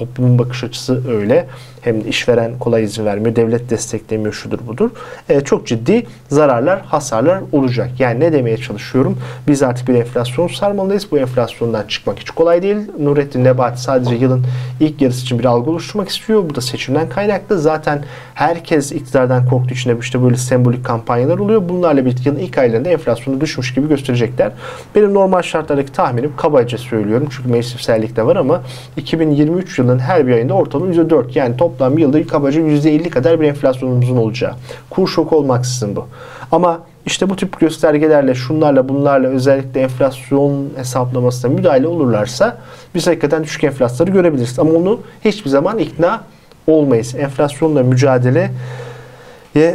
Toplumun 0.00 0.38
bakış 0.38 0.64
açısı 0.64 1.10
öyle. 1.10 1.46
Hem 1.80 2.08
işveren 2.08 2.58
kolay 2.58 2.84
izin 2.84 3.04
vermiyor, 3.04 3.36
devlet 3.36 3.70
desteklemiyor, 3.70 4.32
şudur 4.32 4.58
budur. 4.66 4.90
E, 5.28 5.40
çok 5.40 5.66
ciddi 5.66 6.06
zararlar, 6.28 6.80
hasarlar 6.80 7.40
olacak. 7.52 7.90
Yani 7.98 8.20
ne 8.20 8.32
demeye 8.32 8.56
çalışıyorum? 8.56 9.18
Biz 9.48 9.62
artık 9.62 9.88
bir 9.88 9.94
enflasyon 9.94 10.48
sarmalıyız. 10.48 11.12
Bu 11.12 11.18
enflasyondan 11.18 11.86
çıkmak 11.86 12.18
hiç 12.18 12.30
kolay 12.30 12.62
değil. 12.62 12.76
Nurettin 12.98 13.44
Nebati 13.44 13.82
sadece 13.82 14.14
yılın 14.14 14.44
ilk 14.80 15.02
yarısı 15.02 15.22
için 15.22 15.38
bir 15.38 15.44
algı 15.44 15.70
oluşturmak 15.70 16.08
istiyor. 16.08 16.50
Bu 16.50 16.54
da 16.54 16.60
seçimden 16.60 17.08
kaynaklı. 17.08 17.58
Zaten 17.58 18.04
herkes 18.34 18.92
iktidardan 18.92 19.46
korktuğu 19.46 19.74
için 19.74 19.90
de 19.90 19.96
işte 20.00 20.22
böyle 20.22 20.36
sembolik 20.36 20.84
kampanyalar 20.84 21.38
oluyor. 21.38 21.68
Bunlarla 21.68 22.04
birlikte 22.04 22.30
yılın 22.30 22.40
ilk 22.40 22.58
aylarında 22.58 22.88
enflasyonu 22.88 23.40
düşmüş 23.40 23.74
gibi 23.74 23.88
gösterecekler. 23.88 24.52
Benim 24.94 25.14
normal 25.14 25.42
şartlardaki 25.42 25.92
tahminim 25.92 26.32
kabaca 26.36 26.78
söylüyorum. 26.78 27.28
Çünkü 27.36 27.48
mevsimsellik 27.48 28.16
de 28.16 28.26
var 28.26 28.36
ama 28.36 28.62
2023 28.96 29.78
yılının 29.90 30.02
her 30.02 30.26
bir 30.26 30.32
ayında 30.32 30.54
ortalama 30.54 30.94
%4 30.94 31.38
yani 31.38 31.56
top 31.56 31.70
toplam 31.70 31.98
yılda 31.98 32.26
kabaca 32.26 32.60
%50 32.60 33.10
kadar 33.10 33.40
bir 33.40 33.48
enflasyonumuzun 33.48 34.16
olacağı. 34.16 34.54
Kur 34.90 35.08
şoku 35.08 35.36
olmaksızın 35.36 35.96
bu. 35.96 36.06
Ama 36.52 36.80
işte 37.06 37.30
bu 37.30 37.36
tip 37.36 37.60
göstergelerle, 37.60 38.34
şunlarla, 38.34 38.88
bunlarla 38.88 39.28
özellikle 39.28 39.80
enflasyon 39.80 40.68
hesaplamasına 40.76 41.50
müdahale 41.50 41.86
olurlarsa 41.86 42.58
biz 42.94 43.06
hakikaten 43.06 43.44
düşük 43.44 43.64
enflasyonları 43.64 44.14
görebiliriz. 44.14 44.58
Ama 44.58 44.70
onu 44.70 45.00
hiçbir 45.24 45.50
zaman 45.50 45.78
ikna 45.78 46.20
olmayız. 46.66 47.14
Enflasyonla 47.14 47.82
mücadele 47.82 48.50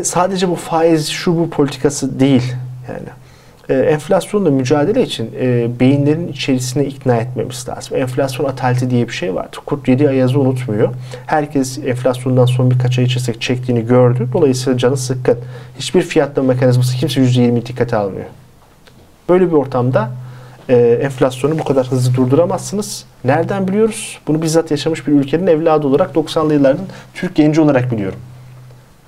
sadece 0.03 0.49
bu 0.49 0.55
faiz 0.55 1.07
şu 1.07 1.37
bu 1.37 1.49
politikası 1.49 2.19
değil. 2.19 2.53
Yani 2.87 3.09
e, 3.69 3.73
enflasyonla 3.73 4.49
mücadele 4.49 5.03
için 5.03 5.31
e, 5.39 5.67
beyinlerin 5.79 6.27
içerisine 6.27 6.85
ikna 6.85 7.15
etmemiz 7.15 7.69
lazım. 7.69 7.97
Enflasyon 7.97 8.45
ataleti 8.45 8.89
diye 8.89 9.07
bir 9.07 9.13
şey 9.13 9.35
vardır. 9.35 9.59
Kurt 9.65 9.87
7 9.87 10.09
ayazı 10.09 10.39
unutmuyor. 10.39 10.89
Herkes 11.25 11.77
enflasyondan 11.77 12.45
son 12.45 12.71
birkaç 12.71 12.99
ay 12.99 13.05
içerisinde 13.05 13.39
çektiğini 13.39 13.85
gördü. 13.85 14.27
Dolayısıyla 14.33 14.77
canı 14.77 14.97
sıkkın. 14.97 15.37
Hiçbir 15.79 16.01
fiyatlama 16.01 16.53
mekanizması 16.53 16.97
kimse 16.97 17.21
%20 17.21 17.65
dikkate 17.65 17.95
almıyor. 17.95 18.25
Böyle 19.29 19.47
bir 19.47 19.55
ortamda 19.55 20.11
e, 20.69 20.75
enflasyonu 20.77 21.59
bu 21.59 21.63
kadar 21.63 21.87
hızlı 21.87 22.15
durduramazsınız. 22.15 23.05
Nereden 23.23 23.67
biliyoruz? 23.67 24.19
Bunu 24.27 24.41
bizzat 24.41 24.71
yaşamış 24.71 25.07
bir 25.07 25.11
ülkenin 25.11 25.47
evladı 25.47 25.87
olarak 25.87 26.15
90'lı 26.15 26.53
yılların 26.53 26.85
Türk 27.13 27.35
genci 27.35 27.61
olarak 27.61 27.91
biliyorum 27.91 28.19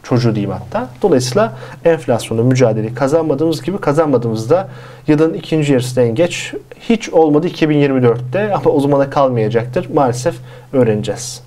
çocuğu 0.10 0.36
diyeyim 0.36 0.52
hatta. 0.52 0.90
Dolayısıyla 1.02 1.54
enflasyonla 1.86 2.44
mücadeleyi 2.44 2.94
kazanmadığımız 2.94 3.62
gibi 3.62 3.78
kazanmadığımızda 3.78 4.68
yılın 5.08 5.34
ikinci 5.34 5.74
yarısında 5.74 6.06
en 6.06 6.16
geç 6.16 6.54
hiç 6.90 7.10
olmadı 7.10 7.48
2024'te 7.48 8.54
ama 8.54 8.72
o 8.72 8.80
zamana 8.80 9.10
kalmayacaktır. 9.10 9.90
Maalesef 9.94 10.36
öğreneceğiz. 10.74 11.42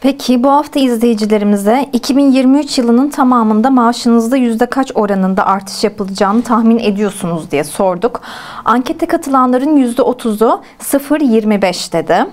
Peki 0.00 0.42
bu 0.42 0.50
hafta 0.50 0.80
izleyicilerimize 0.80 1.88
2023 1.92 2.78
yılının 2.78 3.10
tamamında 3.10 3.70
maaşınızda 3.70 4.36
yüzde 4.36 4.66
kaç 4.66 4.92
oranında 4.94 5.46
artış 5.46 5.84
yapılacağını 5.84 6.42
tahmin 6.42 6.78
ediyorsunuz 6.78 7.50
diye 7.50 7.64
sorduk. 7.64 8.20
Ankete 8.64 9.06
katılanların 9.06 9.76
yüzde 9.76 10.02
30'u 10.02 10.60
0.25 10.80 11.92
dedi. 11.92 12.26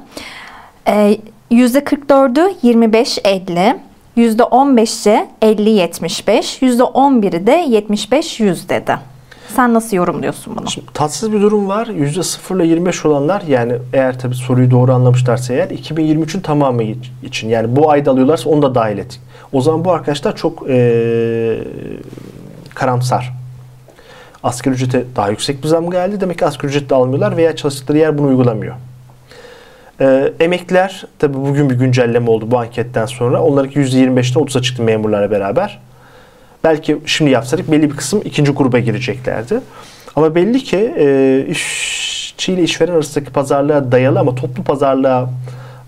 Ee, 0.88 1.18
yüzde 1.52 1.80
44'ü 1.80 2.54
25.50, 2.64 3.76
%15'i 4.20 5.28
50-75, 5.42 6.60
%11'i 6.62 7.48
de 7.48 7.66
75-100 7.66 8.70
dedi. 8.70 8.98
Sen 9.56 9.74
nasıl 9.74 9.98
yorumluyorsun 9.98 10.56
bunu? 10.56 10.70
Şimdi, 10.70 10.88
tatsız 10.94 11.34
bir 11.34 11.42
durum 11.42 11.68
var. 11.68 11.88
%0 11.88 12.56
ile 12.56 12.68
25 12.68 13.06
olanlar 13.06 13.42
yani 13.42 13.74
eğer 13.94 14.20
tabii 14.20 14.36
soruyu 14.36 14.72
doğru 14.72 14.94
anlamışlarsa 14.94 15.54
eğer 15.54 15.68
2023'ün 15.68 16.42
tamamı 16.42 16.84
için 17.24 17.50
yani 17.50 17.76
bu 17.76 17.92
ayda 17.92 18.12
alıyorlarsa 18.12 18.50
onu 18.50 18.62
da 18.62 18.76
dahil 18.76 18.98
et. 18.98 19.20
O 19.54 19.62
zaman 19.62 19.86
bu 19.86 19.92
arkadaşlar 19.92 20.36
çok 20.36 20.64
ee, 20.70 21.58
karamsar. 22.76 23.34
Asgari 24.44 24.76
ücrete 24.76 25.04
daha 25.16 25.30
yüksek 25.30 25.64
bir 25.64 25.68
zam 25.68 25.92
geldi. 25.92 26.22
Demek 26.22 26.40
ki 26.40 26.46
asgari 26.46 26.70
ücret 26.70 26.90
de 26.90 26.96
almıyorlar 26.96 27.38
veya 27.38 27.56
çalıştıkları 27.56 27.98
yer 27.98 28.18
bunu 28.18 28.28
uygulamıyor. 28.28 28.76
E, 30.02 30.34
emekliler 30.40 31.06
tabi 31.20 31.34
bugün 31.34 31.70
bir 31.70 31.76
güncelleme 31.76 32.30
oldu 32.30 32.52
bu 32.52 32.60
anketten 32.60 33.06
sonra. 33.06 33.44
Onlarınki 33.44 33.80
%25'ten 33.80 34.44
30'a 34.44 34.62
çıktı 34.62 34.84
memurlarla 34.84 35.32
beraber. 35.32 35.80
Belki 36.64 36.98
şimdi 37.06 37.32
yapsaydık 37.32 37.72
belli 37.72 37.92
bir 37.92 37.96
kısım 37.96 38.22
ikinci 38.26 38.52
gruba 38.52 38.80
gireceklerdi. 38.80 39.62
Ama 40.16 40.36
belli 40.36 40.60
ki 40.64 40.94
e, 40.98 41.46
işçi 41.50 42.54
ile 42.54 42.64
işveren 42.64 42.94
arasındaki 42.94 43.32
pazarlığa 43.32 43.92
dayalı 43.92 44.20
ama 44.20 44.36
toplu 44.36 44.64
pazarlığa 44.64 45.30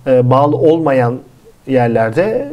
e, 0.07 0.29
bağlı 0.29 0.55
olmayan 0.55 1.19
yerlerde 1.67 2.51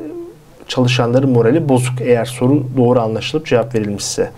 çalışanların 0.68 1.30
morali 1.30 1.68
bozuk 1.68 2.00
eğer 2.00 2.24
soru 2.24 2.66
doğru 2.76 3.00
anlaşılıp 3.00 3.46
cevap 3.46 3.74
verilmişse. 3.74 4.30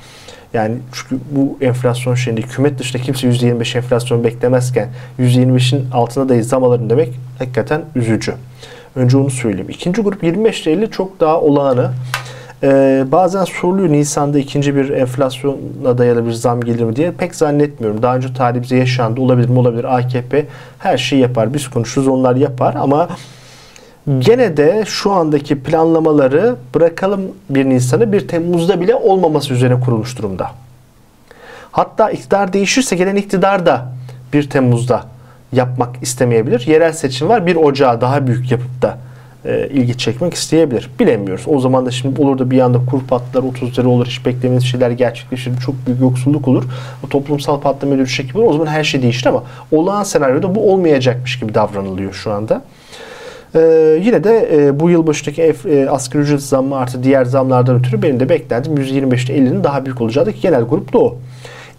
Yani 0.55 0.75
çünkü 0.93 1.19
bu 1.31 1.59
enflasyon 1.61 2.15
şeyinde 2.15 2.41
hükümet 2.41 2.79
dışında 2.79 3.03
kimse 3.03 3.29
%25 3.29 3.77
enflasyon 3.77 4.25
beklemezken 4.25 4.89
%25'in 5.19 5.91
altına 5.91 6.29
da 6.29 6.43
zam 6.43 6.65
alırım 6.65 6.91
demek 6.91 7.09
hakikaten 7.39 7.83
üzücü. 7.95 8.35
Önce 8.97 9.17
onu 9.17 9.31
söyleyeyim. 9.31 9.71
İkinci 9.71 10.03
grup 10.03 10.25
25 10.25 10.63
ile 10.67 10.73
50 10.73 10.91
çok 10.91 11.21
daha 11.21 11.41
olağanı. 11.41 11.91
Ee, 12.63 13.05
bazen 13.13 13.45
soruluyor 13.45 13.89
Nisan'da 13.89 14.39
ikinci 14.39 14.77
bir 14.77 14.91
enflasyona 14.91 15.99
dayalı 15.99 16.27
bir 16.27 16.33
zam 16.33 16.61
gelir 16.61 16.83
mi 16.83 16.97
diye. 16.97 17.13
Pek 17.13 17.35
zannetmiyorum. 17.35 18.03
Daha 18.03 18.17
önce 18.17 18.35
tarihimizde 18.35 18.77
yaşandı. 18.77 19.21
Olabilir 19.21 19.49
mi? 19.49 19.59
Olabilir. 19.59 19.97
AKP 19.99 20.47
her 20.79 20.99
şeyi 20.99 21.23
yapar. 21.23 21.55
Biz 21.55 21.69
konuşuruz 21.69 22.09
onlar 22.09 22.37
yapar 22.37 22.75
ama 22.75 23.09
gene 24.19 24.57
de 24.57 24.85
şu 24.87 25.13
andaki 25.13 25.63
planlamaları 25.63 26.57
bırakalım 26.75 27.21
bir 27.51 27.65
Nisan'ı 27.65 28.13
bir 28.13 28.29
Temmuz'da 28.29 28.81
bile 28.81 28.95
olmaması 28.95 29.55
üzerine 29.55 29.81
kurulmuş 29.81 30.19
durumda. 30.19 30.51
Hatta 31.73 32.11
iktidar 32.11 32.53
değişirse 32.53 32.97
gelen 32.97 33.17
iktidar 33.17 33.67
da 33.67 33.93
1 34.33 34.51
Temmuz'da 34.51 35.05
yapmak 35.53 36.03
istemeyebilir. 36.03 36.67
Yerel 36.67 36.93
seçim 36.93 37.29
var. 37.29 37.47
Bir 37.47 37.57
ocağı 37.57 38.01
daha 38.01 38.27
büyük 38.27 38.51
yapıp 38.51 38.83
da 38.83 38.99
e, 39.45 39.69
ilgi 39.73 39.99
çekmek 39.99 40.35
isteyebilir. 40.35 40.91
Bilemiyoruz. 41.01 41.45
O 41.47 41.61
zaman 41.61 41.87
da 41.87 41.91
şimdi 41.91 42.23
olur 42.23 42.39
da 42.39 42.51
bir 42.51 42.61
anda 42.61 42.79
kur 42.91 43.01
patlar, 43.09 43.43
30 43.43 43.79
lira 43.79 43.89
olur, 43.89 44.07
hiç 44.07 44.27
beklemediğiniz 44.27 44.65
şeyler 44.65 44.91
gerçekleşir, 44.91 45.53
çok 45.67 45.75
büyük 45.87 46.01
yoksulluk 46.01 46.49
olur. 46.49 46.65
O 47.07 47.09
toplumsal 47.09 47.61
patlama 47.61 47.99
düşecek 47.99 48.29
gibi 48.29 48.39
olur. 48.39 48.51
O 48.51 48.53
zaman 48.53 48.67
her 48.67 48.85
şey 48.85 49.03
değişir 49.03 49.27
ama 49.27 49.43
olağan 49.73 50.03
senaryoda 50.03 50.55
bu 50.55 50.73
olmayacakmış 50.73 51.41
gibi 51.41 51.55
davranılıyor 51.55 52.13
şu 52.13 52.33
anda. 52.33 52.63
Ee, 53.55 53.99
yine 54.03 54.25
de 54.25 54.49
e, 54.53 54.81
bu 54.81 54.91
yıl 54.91 55.07
başındaki 55.07 55.43
e, 55.43 55.89
asgari 55.89 56.23
ücret 56.23 56.43
zammı 56.43 56.77
artı 56.77 57.03
diğer 57.03 57.25
zamlardan 57.25 57.79
ötürü 57.79 58.03
benim 58.03 58.21
de 58.21 58.29
beklentim 58.29 58.75
125'te 58.75 59.37
50'nin 59.37 59.65
daha 59.65 59.85
büyük 59.85 60.01
olacağı 60.01 60.27
da 60.27 60.31
genel 60.31 60.63
grup 60.63 60.97
o. 60.97 61.17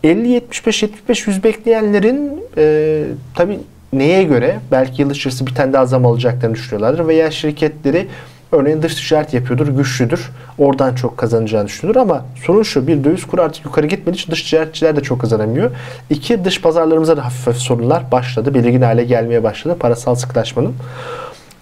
50-75-75-100 0.03 1.43
bekleyenlerin 1.43 2.43
e, 2.57 3.03
tabi 3.35 3.59
neye 3.93 4.23
göre 4.23 4.59
belki 4.71 5.01
yıl 5.01 5.11
içerisinde 5.11 5.49
bir 5.49 5.55
tane 5.55 5.73
daha 5.73 5.85
zam 5.85 6.05
alacaklarını 6.05 6.55
düşünüyorlardır 6.55 7.07
veya 7.07 7.31
şirketleri 7.31 8.07
örneğin 8.51 8.81
dış 8.81 8.95
ticaret 8.95 9.33
yapıyordur, 9.33 9.67
güçlüdür. 9.67 10.29
Oradan 10.57 10.95
çok 10.95 11.17
kazanacağını 11.17 11.67
düşünülür 11.67 11.95
ama 11.95 12.25
sorun 12.45 12.63
şu 12.63 12.87
bir 12.87 13.03
döviz 13.03 13.25
kuru 13.25 13.41
artık 13.41 13.65
yukarı 13.65 13.87
gitmediği 13.87 14.21
için 14.21 14.31
dış 14.31 14.43
ticaretçiler 14.43 14.95
de 14.95 15.01
çok 15.01 15.21
kazanamıyor. 15.21 15.71
İki 16.09 16.45
dış 16.45 16.61
pazarlarımıza 16.61 17.17
da 17.17 17.25
hafif 17.25 17.47
hafif 17.47 17.61
sorunlar 17.61 18.11
başladı. 18.11 18.53
Belirgin 18.53 18.81
hale 18.81 19.03
gelmeye 19.03 19.43
başladı 19.43 19.77
parasal 19.79 20.15
sıklaşmanın. 20.15 20.73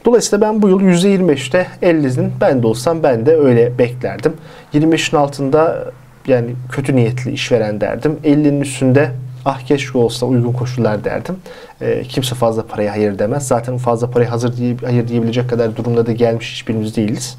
Dolayısıyla 0.05 0.47
ben 0.47 0.62
bu 0.62 0.69
yıl 0.69 0.81
%25'te 0.81 1.67
50'nin 1.81 2.33
ben 2.41 2.63
de 2.63 2.67
olsam 2.67 3.03
ben 3.03 3.25
de 3.25 3.35
öyle 3.35 3.77
beklerdim. 3.77 4.33
25'in 4.73 5.17
altında 5.17 5.91
yani 6.27 6.51
kötü 6.71 6.95
niyetli 6.95 7.31
işveren 7.31 7.81
derdim. 7.81 8.17
50'nin 8.23 8.62
üstünde 8.62 9.12
ah 9.45 9.59
keşke 9.59 9.97
olsa 9.97 10.25
uygun 10.25 10.53
koşullar 10.53 11.03
derdim. 11.03 11.35
E, 11.81 12.03
kimse 12.03 12.35
fazla 12.35 12.65
paraya 12.65 12.91
hayır 12.91 13.19
demez. 13.19 13.47
Zaten 13.47 13.77
fazla 13.77 14.12
paraya 14.12 14.31
hazır 14.31 14.57
diye, 14.57 14.75
hayır 14.85 15.07
diyebilecek 15.07 15.49
kadar 15.49 15.75
durumda 15.75 16.05
da 16.05 16.12
gelmiş 16.12 16.53
hiçbirimiz 16.53 16.95
değiliz. 16.95 17.38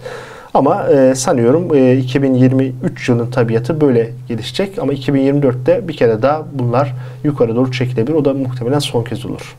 Ama 0.55 0.89
e, 0.89 1.15
sanıyorum 1.15 1.75
e, 1.75 1.97
2023 1.97 3.09
yılının 3.09 3.31
tabiatı 3.31 3.81
böyle 3.81 4.11
gelişecek. 4.29 4.79
Ama 4.79 4.93
2024'te 4.93 5.89
bir 5.89 5.97
kere 5.97 6.23
daha 6.23 6.45
bunlar 6.53 6.95
yukarı 7.25 7.57
doğru 7.57 7.73
çekilebilir. 7.73 8.15
O 8.15 8.25
da 8.25 8.35
muhtemelen 8.35 8.79
son 8.79 9.05
kez 9.05 9.27
olur. 9.27 9.57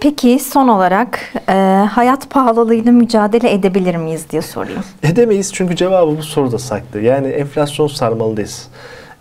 Peki 0.00 0.38
son 0.38 0.68
olarak 0.68 1.32
e, 1.48 1.52
hayat 1.90 2.30
pahalılığıyla 2.30 2.92
mücadele 2.92 3.52
edebilir 3.52 3.96
miyiz 3.96 4.26
diye 4.30 4.42
sorayım. 4.42 4.82
Edemeyiz 5.02 5.52
çünkü 5.52 5.76
cevabı 5.76 6.18
bu 6.18 6.22
soruda 6.22 6.58
saklı. 6.58 7.00
Yani 7.00 7.28
enflasyon 7.28 7.86
sarmalındayız. 7.86 8.68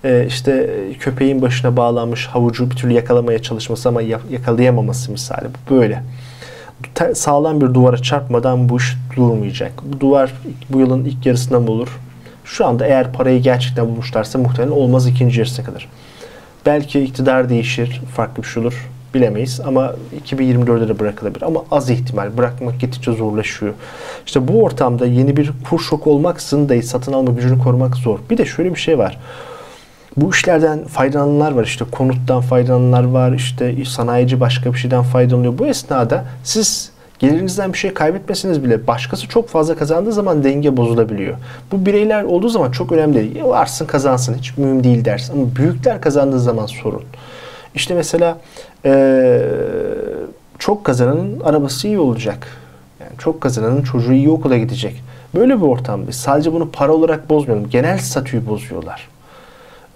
E, 0.03 0.25
işte 0.27 0.69
köpeğin 0.99 1.41
başına 1.41 1.77
bağlanmış 1.77 2.27
havucu 2.27 2.71
bir 2.71 2.75
türlü 2.75 2.93
yakalamaya 2.93 3.41
çalışması 3.41 3.89
ama 3.89 4.01
yakalayamaması 4.29 5.11
misali. 5.11 5.47
Bu 5.69 5.75
böyle. 5.75 6.03
Sağlam 7.13 7.61
bir 7.61 7.73
duvara 7.73 7.97
çarpmadan 7.97 8.69
bu 8.69 8.77
iş 8.77 8.95
durmayacak. 9.15 9.71
Bu 9.83 9.99
duvar 9.99 10.33
bu 10.69 10.79
yılın 10.79 11.05
ilk 11.05 11.25
yarısında 11.25 11.59
mı 11.59 11.71
olur? 11.71 11.99
Şu 12.45 12.65
anda 12.65 12.85
eğer 12.85 13.13
parayı 13.13 13.41
gerçekten 13.41 13.87
bulmuşlarsa 13.87 14.39
muhtemelen 14.39 14.71
olmaz 14.71 15.07
ikinci 15.07 15.39
yarısına 15.39 15.65
kadar. 15.65 15.89
Belki 16.65 16.99
iktidar 16.99 17.49
değişir, 17.49 18.01
farklı 18.15 18.43
bir 18.43 18.47
şey 18.47 18.63
olur 18.63 18.89
bilemeyiz 19.15 19.59
ama 19.65 19.93
2024'de 20.25 20.87
de 20.87 20.99
bırakılabilir. 20.99 21.41
Ama 21.41 21.63
az 21.71 21.89
ihtimal. 21.89 22.37
Bırakmak 22.37 22.79
gittikçe 22.79 23.11
zorlaşıyor. 23.11 23.73
İşte 24.25 24.47
bu 24.47 24.63
ortamda 24.63 25.05
yeni 25.05 25.37
bir 25.37 25.51
kur 25.69 25.79
şoku 25.79 26.11
olmaksızın 26.11 26.69
da 26.69 26.81
satın 26.81 27.13
alma 27.13 27.31
gücünü 27.31 27.59
korumak 27.59 27.95
zor. 27.95 28.19
Bir 28.29 28.37
de 28.37 28.45
şöyle 28.45 28.73
bir 28.73 28.79
şey 28.79 28.97
var. 28.97 29.17
Bu 30.17 30.29
işlerden 30.29 30.83
faydalananlar 30.83 31.51
var. 31.51 31.63
İşte 31.63 31.85
konuttan 31.91 32.41
faydalananlar 32.41 33.03
var. 33.03 33.31
İşte 33.31 33.85
sanayici 33.85 34.39
başka 34.39 34.73
bir 34.73 34.77
şeyden 34.77 35.03
faydalanıyor. 35.03 35.57
Bu 35.57 35.67
esnada 35.67 36.25
siz 36.43 36.91
gelirinizden 37.19 37.73
bir 37.73 37.77
şey 37.77 37.93
kaybetmeseniz 37.93 38.63
bile 38.63 38.87
başkası 38.87 39.27
çok 39.27 39.49
fazla 39.49 39.75
kazandığı 39.75 40.11
zaman 40.11 40.43
denge 40.43 40.77
bozulabiliyor. 40.77 41.35
Bu 41.71 41.85
bireyler 41.85 42.23
olduğu 42.23 42.49
zaman 42.49 42.71
çok 42.71 42.91
önemli 42.91 43.15
değil. 43.15 43.35
Ya 43.35 43.47
varsın 43.47 43.85
kazansın 43.85 44.33
hiç 44.33 44.57
mühim 44.57 44.83
değil 44.83 45.05
dersin. 45.05 45.33
Ama 45.33 45.55
büyükler 45.55 46.01
kazandığı 46.01 46.39
zaman 46.39 46.65
sorun. 46.65 47.03
İşte 47.75 47.93
mesela 47.93 48.37
ee, 48.85 49.41
çok 50.59 50.83
kazananın 50.83 51.39
arabası 51.39 51.87
iyi 51.87 51.99
olacak. 51.99 52.47
Yani 52.99 53.11
çok 53.17 53.41
kazananın 53.41 53.81
çocuğu 53.81 54.13
iyi 54.13 54.29
okula 54.29 54.57
gidecek. 54.57 55.03
Böyle 55.35 55.57
bir 55.57 55.61
ortamda 55.61 56.11
sadece 56.11 56.53
bunu 56.53 56.71
para 56.71 56.91
olarak 56.91 57.29
bozmuyorum. 57.29 57.69
Genel 57.69 57.97
statüyü 57.97 58.47
bozuyorlar. 58.47 59.07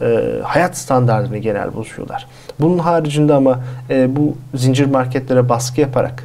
Ee, 0.01 0.21
hayat 0.43 0.77
standartını 0.77 1.37
genel 1.37 1.75
bozuyorlar. 1.75 2.27
Bunun 2.59 2.79
haricinde 2.79 3.33
ama 3.33 3.59
e, 3.89 4.15
bu 4.15 4.37
zincir 4.55 4.85
marketlere 4.85 5.49
baskı 5.49 5.81
yaparak 5.81 6.23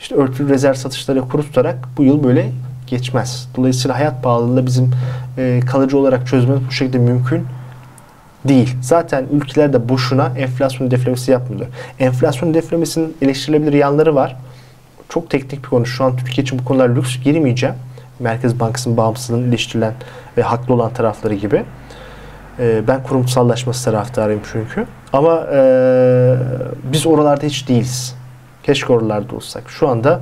işte 0.00 0.14
örtülü 0.14 0.48
rezerv 0.48 0.74
satışları 0.74 1.20
kuru 1.20 1.42
tutarak 1.42 1.76
bu 1.96 2.04
yıl 2.04 2.24
böyle 2.24 2.50
geçmez. 2.86 3.48
Dolayısıyla 3.56 3.98
hayat 3.98 4.22
pahalılığında 4.22 4.66
bizim 4.66 4.90
e, 5.38 5.60
kalıcı 5.70 5.98
olarak 5.98 6.26
çözmemiz 6.26 6.66
bu 6.68 6.72
şekilde 6.72 6.98
mümkün 6.98 7.44
Değil. 8.44 8.76
Zaten 8.82 9.26
ülkeler 9.32 9.72
de 9.72 9.88
boşuna 9.88 10.32
enflasyon 10.36 10.86
hedeflemesi 10.86 11.30
yapmıyorlar. 11.30 11.68
Enflasyon 11.98 12.50
hedeflemesinin 12.50 13.16
eleştirilebilir 13.22 13.72
yanları 13.72 14.14
var. 14.14 14.36
Çok 15.08 15.30
teknik 15.30 15.64
bir 15.64 15.68
konu. 15.68 15.86
Şu 15.86 16.04
an 16.04 16.16
Türkiye 16.16 16.42
için 16.42 16.58
bu 16.58 16.64
konular 16.64 16.88
lüks 16.88 17.18
girmeyeceğim. 17.24 17.74
Merkez 18.20 18.60
Bankası'nın 18.60 18.96
bağımsızlığını 18.96 19.46
eleştirilen 19.48 19.94
ve 20.36 20.42
haklı 20.42 20.74
olan 20.74 20.92
tarafları 20.92 21.34
gibi. 21.34 21.64
Ee, 22.58 22.88
ben 22.88 23.02
kurumsallaşması 23.02 23.84
taraftarıyım 23.84 24.40
çünkü. 24.52 24.86
Ama 25.12 25.46
e, 25.52 26.36
biz 26.92 27.06
oralarda 27.06 27.46
hiç 27.46 27.68
değiliz. 27.68 28.14
Keşke 28.62 28.92
oralarda 28.92 29.36
olsak. 29.36 29.70
Şu 29.70 29.88
anda 29.88 30.20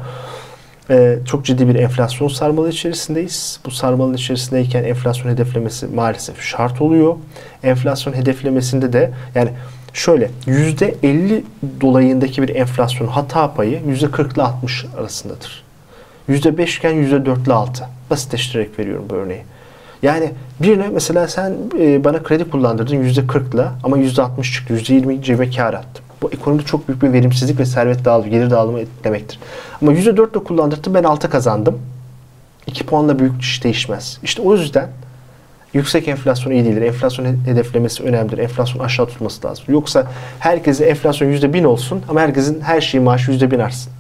e, 0.91 1.19
çok 1.27 1.45
ciddi 1.45 1.69
bir 1.69 1.75
enflasyon 1.75 2.29
sarmalı 2.29 2.71
içerisindeyiz. 2.71 3.61
Bu 3.67 3.71
sarmalın 3.71 4.15
içerisindeyken 4.15 4.85
enflasyon 4.85 5.33
hedeflemesi 5.33 5.87
maalesef 5.87 6.41
şart 6.41 6.83
oluyor. 6.83 7.17
Enflasyon 7.63 8.15
hedeflemesinde 8.15 8.93
de 8.93 9.11
yani 9.35 9.51
şöyle 9.93 10.31
%50 10.47 11.43
dolayındaki 11.81 12.43
bir 12.43 12.55
enflasyon 12.55 13.07
hata 13.07 13.55
payı 13.55 13.81
%40 13.81 14.35
ile 14.35 14.43
60 14.43 14.85
arasındadır. 14.99 15.65
%5 16.29 16.79
iken 16.79 16.95
%4 16.95 17.47
ile 17.47 17.53
6. 17.53 17.85
Basitleştirerek 18.11 18.79
veriyorum 18.79 19.05
bu 19.11 19.15
örneği. 19.15 19.43
Yani 20.03 20.33
birine 20.63 20.89
mesela 20.89 21.29
sen 21.29 21.55
e, 21.81 22.05
bana 22.05 22.23
kredi 22.23 22.51
kullandırdın 22.51 22.97
%40 22.97 23.55
ile 23.55 23.67
ama 23.85 23.99
%60 23.99 24.53
çıktı. 24.53 24.75
%20 24.75 25.23
cebe 25.23 25.51
kar 25.51 25.75
attım. 25.75 26.06
Bu 26.23 26.31
ekonomide 26.33 26.65
çok 26.65 26.89
büyük 26.89 27.03
bir 27.03 27.13
verimsizlik 27.13 27.61
ve 27.61 27.65
servet 27.65 28.05
dağılımı, 28.05 28.29
gelir 28.29 28.51
dağılımı 28.51 28.79
demektir. 29.05 29.39
Ama 29.83 29.93
%4 29.93 30.33
ile 30.33 30.45
kullandırdım 30.45 30.95
ben 30.95 31.05
6 31.05 31.31
kazandım. 31.31 31.79
2 32.67 32.87
puanla 32.87 33.19
büyük 33.19 33.41
iş 33.41 33.65
değişmez. 33.65 34.19
İşte 34.23 34.43
o 34.43 34.57
yüzden 34.57 34.89
yüksek 35.73 36.09
enflasyon 36.09 36.53
iyi 36.53 36.65
değildir. 36.65 36.83
Enflasyon 36.83 37.27
hedeflemesi 37.47 38.03
önemlidir. 38.03 38.39
Enflasyon 38.39 38.85
aşağı 38.85 39.07
tutması 39.07 39.47
lazım. 39.47 39.65
Yoksa 39.69 40.07
herkese 40.39 40.85
enflasyon 40.85 41.33
%1000 41.33 41.67
olsun 41.67 42.03
ama 42.09 42.21
herkesin 42.21 42.61
her 42.61 42.81
şeyi 42.81 43.01
maaşı 43.01 43.33
%1000 43.33 43.63
artsın. 43.63 43.93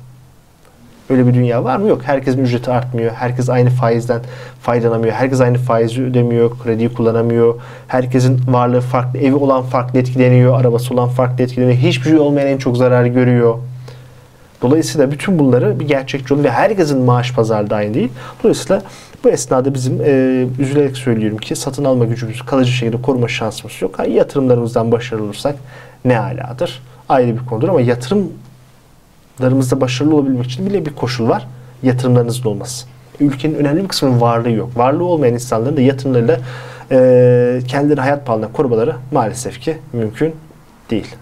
Öyle 1.11 1.27
bir 1.27 1.35
dünya 1.35 1.64
var 1.64 1.77
mı? 1.77 1.88
Yok. 1.88 2.01
Herkesin 2.05 2.45
ücreti 2.45 2.71
artmıyor. 2.71 3.12
Herkes 3.12 3.49
aynı 3.49 3.71
faizden 3.71 4.21
faydalanamıyor. 4.61 5.14
Herkes 5.14 5.40
aynı 5.40 5.59
faizi 5.59 6.03
ödemiyor. 6.03 6.51
Krediyi 6.64 6.95
kullanamıyor. 6.95 7.55
Herkesin 7.88 8.40
varlığı 8.49 8.81
farklı. 8.81 9.19
Evi 9.19 9.35
olan 9.35 9.62
farklı 9.62 9.99
etkileniyor. 9.99 10.61
Arabası 10.61 10.95
olan 10.95 11.09
farklı 11.09 11.45
etkileniyor. 11.45 11.79
Hiçbir 11.79 12.05
şey 12.05 12.19
olmayan 12.19 12.49
en 12.49 12.59
çok 12.59 12.77
zarar 12.77 13.07
görüyor. 13.07 13.59
Dolayısıyla 14.62 15.11
bütün 15.11 15.38
bunları 15.38 15.81
bir 15.81 15.88
gerçekçi 15.88 16.35
olun 16.35 16.45
ve 16.45 16.51
herkesin 16.51 16.99
maaş 16.99 17.33
pazarda 17.33 17.77
aynı 17.77 17.95
değil. 17.95 18.12
Dolayısıyla 18.42 18.83
bu 19.25 19.29
esnada 19.29 19.75
bizim 19.75 20.01
e, 20.05 20.45
üzülerek 20.59 20.97
söylüyorum 20.97 21.38
ki 21.38 21.57
satın 21.57 21.85
alma 21.85 22.05
gücümüzü 22.05 22.47
kalıcı 22.47 22.73
şekilde 22.73 23.03
koruma 23.03 23.29
şansımız 23.29 23.83
yok. 23.83 23.99
Ha, 23.99 24.05
yatırımlarımızdan 24.05 24.92
başarılı 24.92 25.25
olursak 25.25 25.57
ne 26.05 26.19
aladır? 26.19 26.83
Ayrı 27.09 27.35
bir 27.40 27.47
konudur 27.47 27.69
ama 27.69 27.81
yatırım 27.81 28.33
larımızda 29.40 29.81
başarılı 29.81 30.14
olabilmek 30.14 30.46
için 30.46 30.66
bile 30.66 30.87
bir 30.87 30.94
koşul 30.94 31.29
var. 31.29 31.46
Yatırımlarınızın 31.83 32.49
olması. 32.49 32.87
Ülkenin 33.20 33.55
önemli 33.55 33.83
bir 33.83 33.88
kısmının 33.88 34.20
varlığı 34.20 34.51
yok. 34.51 34.70
Varlığı 34.77 35.05
olmayan 35.05 35.35
insanların 35.35 35.77
da 35.77 35.81
yatırımlarıyla 35.81 36.40
e, 36.90 37.61
kendileri 37.68 38.01
hayat 38.01 38.27
pahalılığından 38.27 38.53
korumaları 38.53 38.96
maalesef 39.12 39.61
ki 39.61 39.79
mümkün 39.92 40.35
değil. 40.90 41.16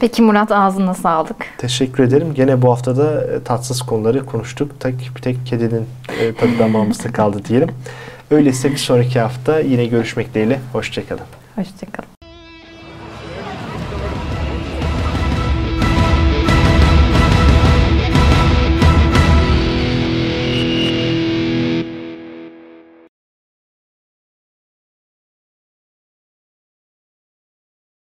Peki 0.00 0.22
Murat 0.22 0.52
ağzına 0.52 0.94
sağlık. 0.94 1.36
Teşekkür 1.58 2.04
ederim. 2.04 2.34
Gene 2.34 2.62
bu 2.62 2.70
haftada 2.70 3.24
e, 3.24 3.42
tatsız 3.42 3.82
konuları 3.82 4.26
konuştuk. 4.26 4.80
Tek 4.80 4.94
bir 5.16 5.22
tek 5.22 5.46
kedinin 5.46 5.86
e, 6.20 6.34
tadı 6.34 6.58
damağımızda 6.58 7.12
kaldı 7.12 7.44
diyelim. 7.48 7.68
Öyleyse 8.30 8.70
bir 8.70 8.76
sonraki 8.76 9.20
hafta 9.20 9.60
yine 9.60 9.86
görüşmek 9.86 10.34
dileğiyle. 10.34 10.60
Hoşçakalın. 10.72 11.24
Hoşçakalın. 11.56 12.21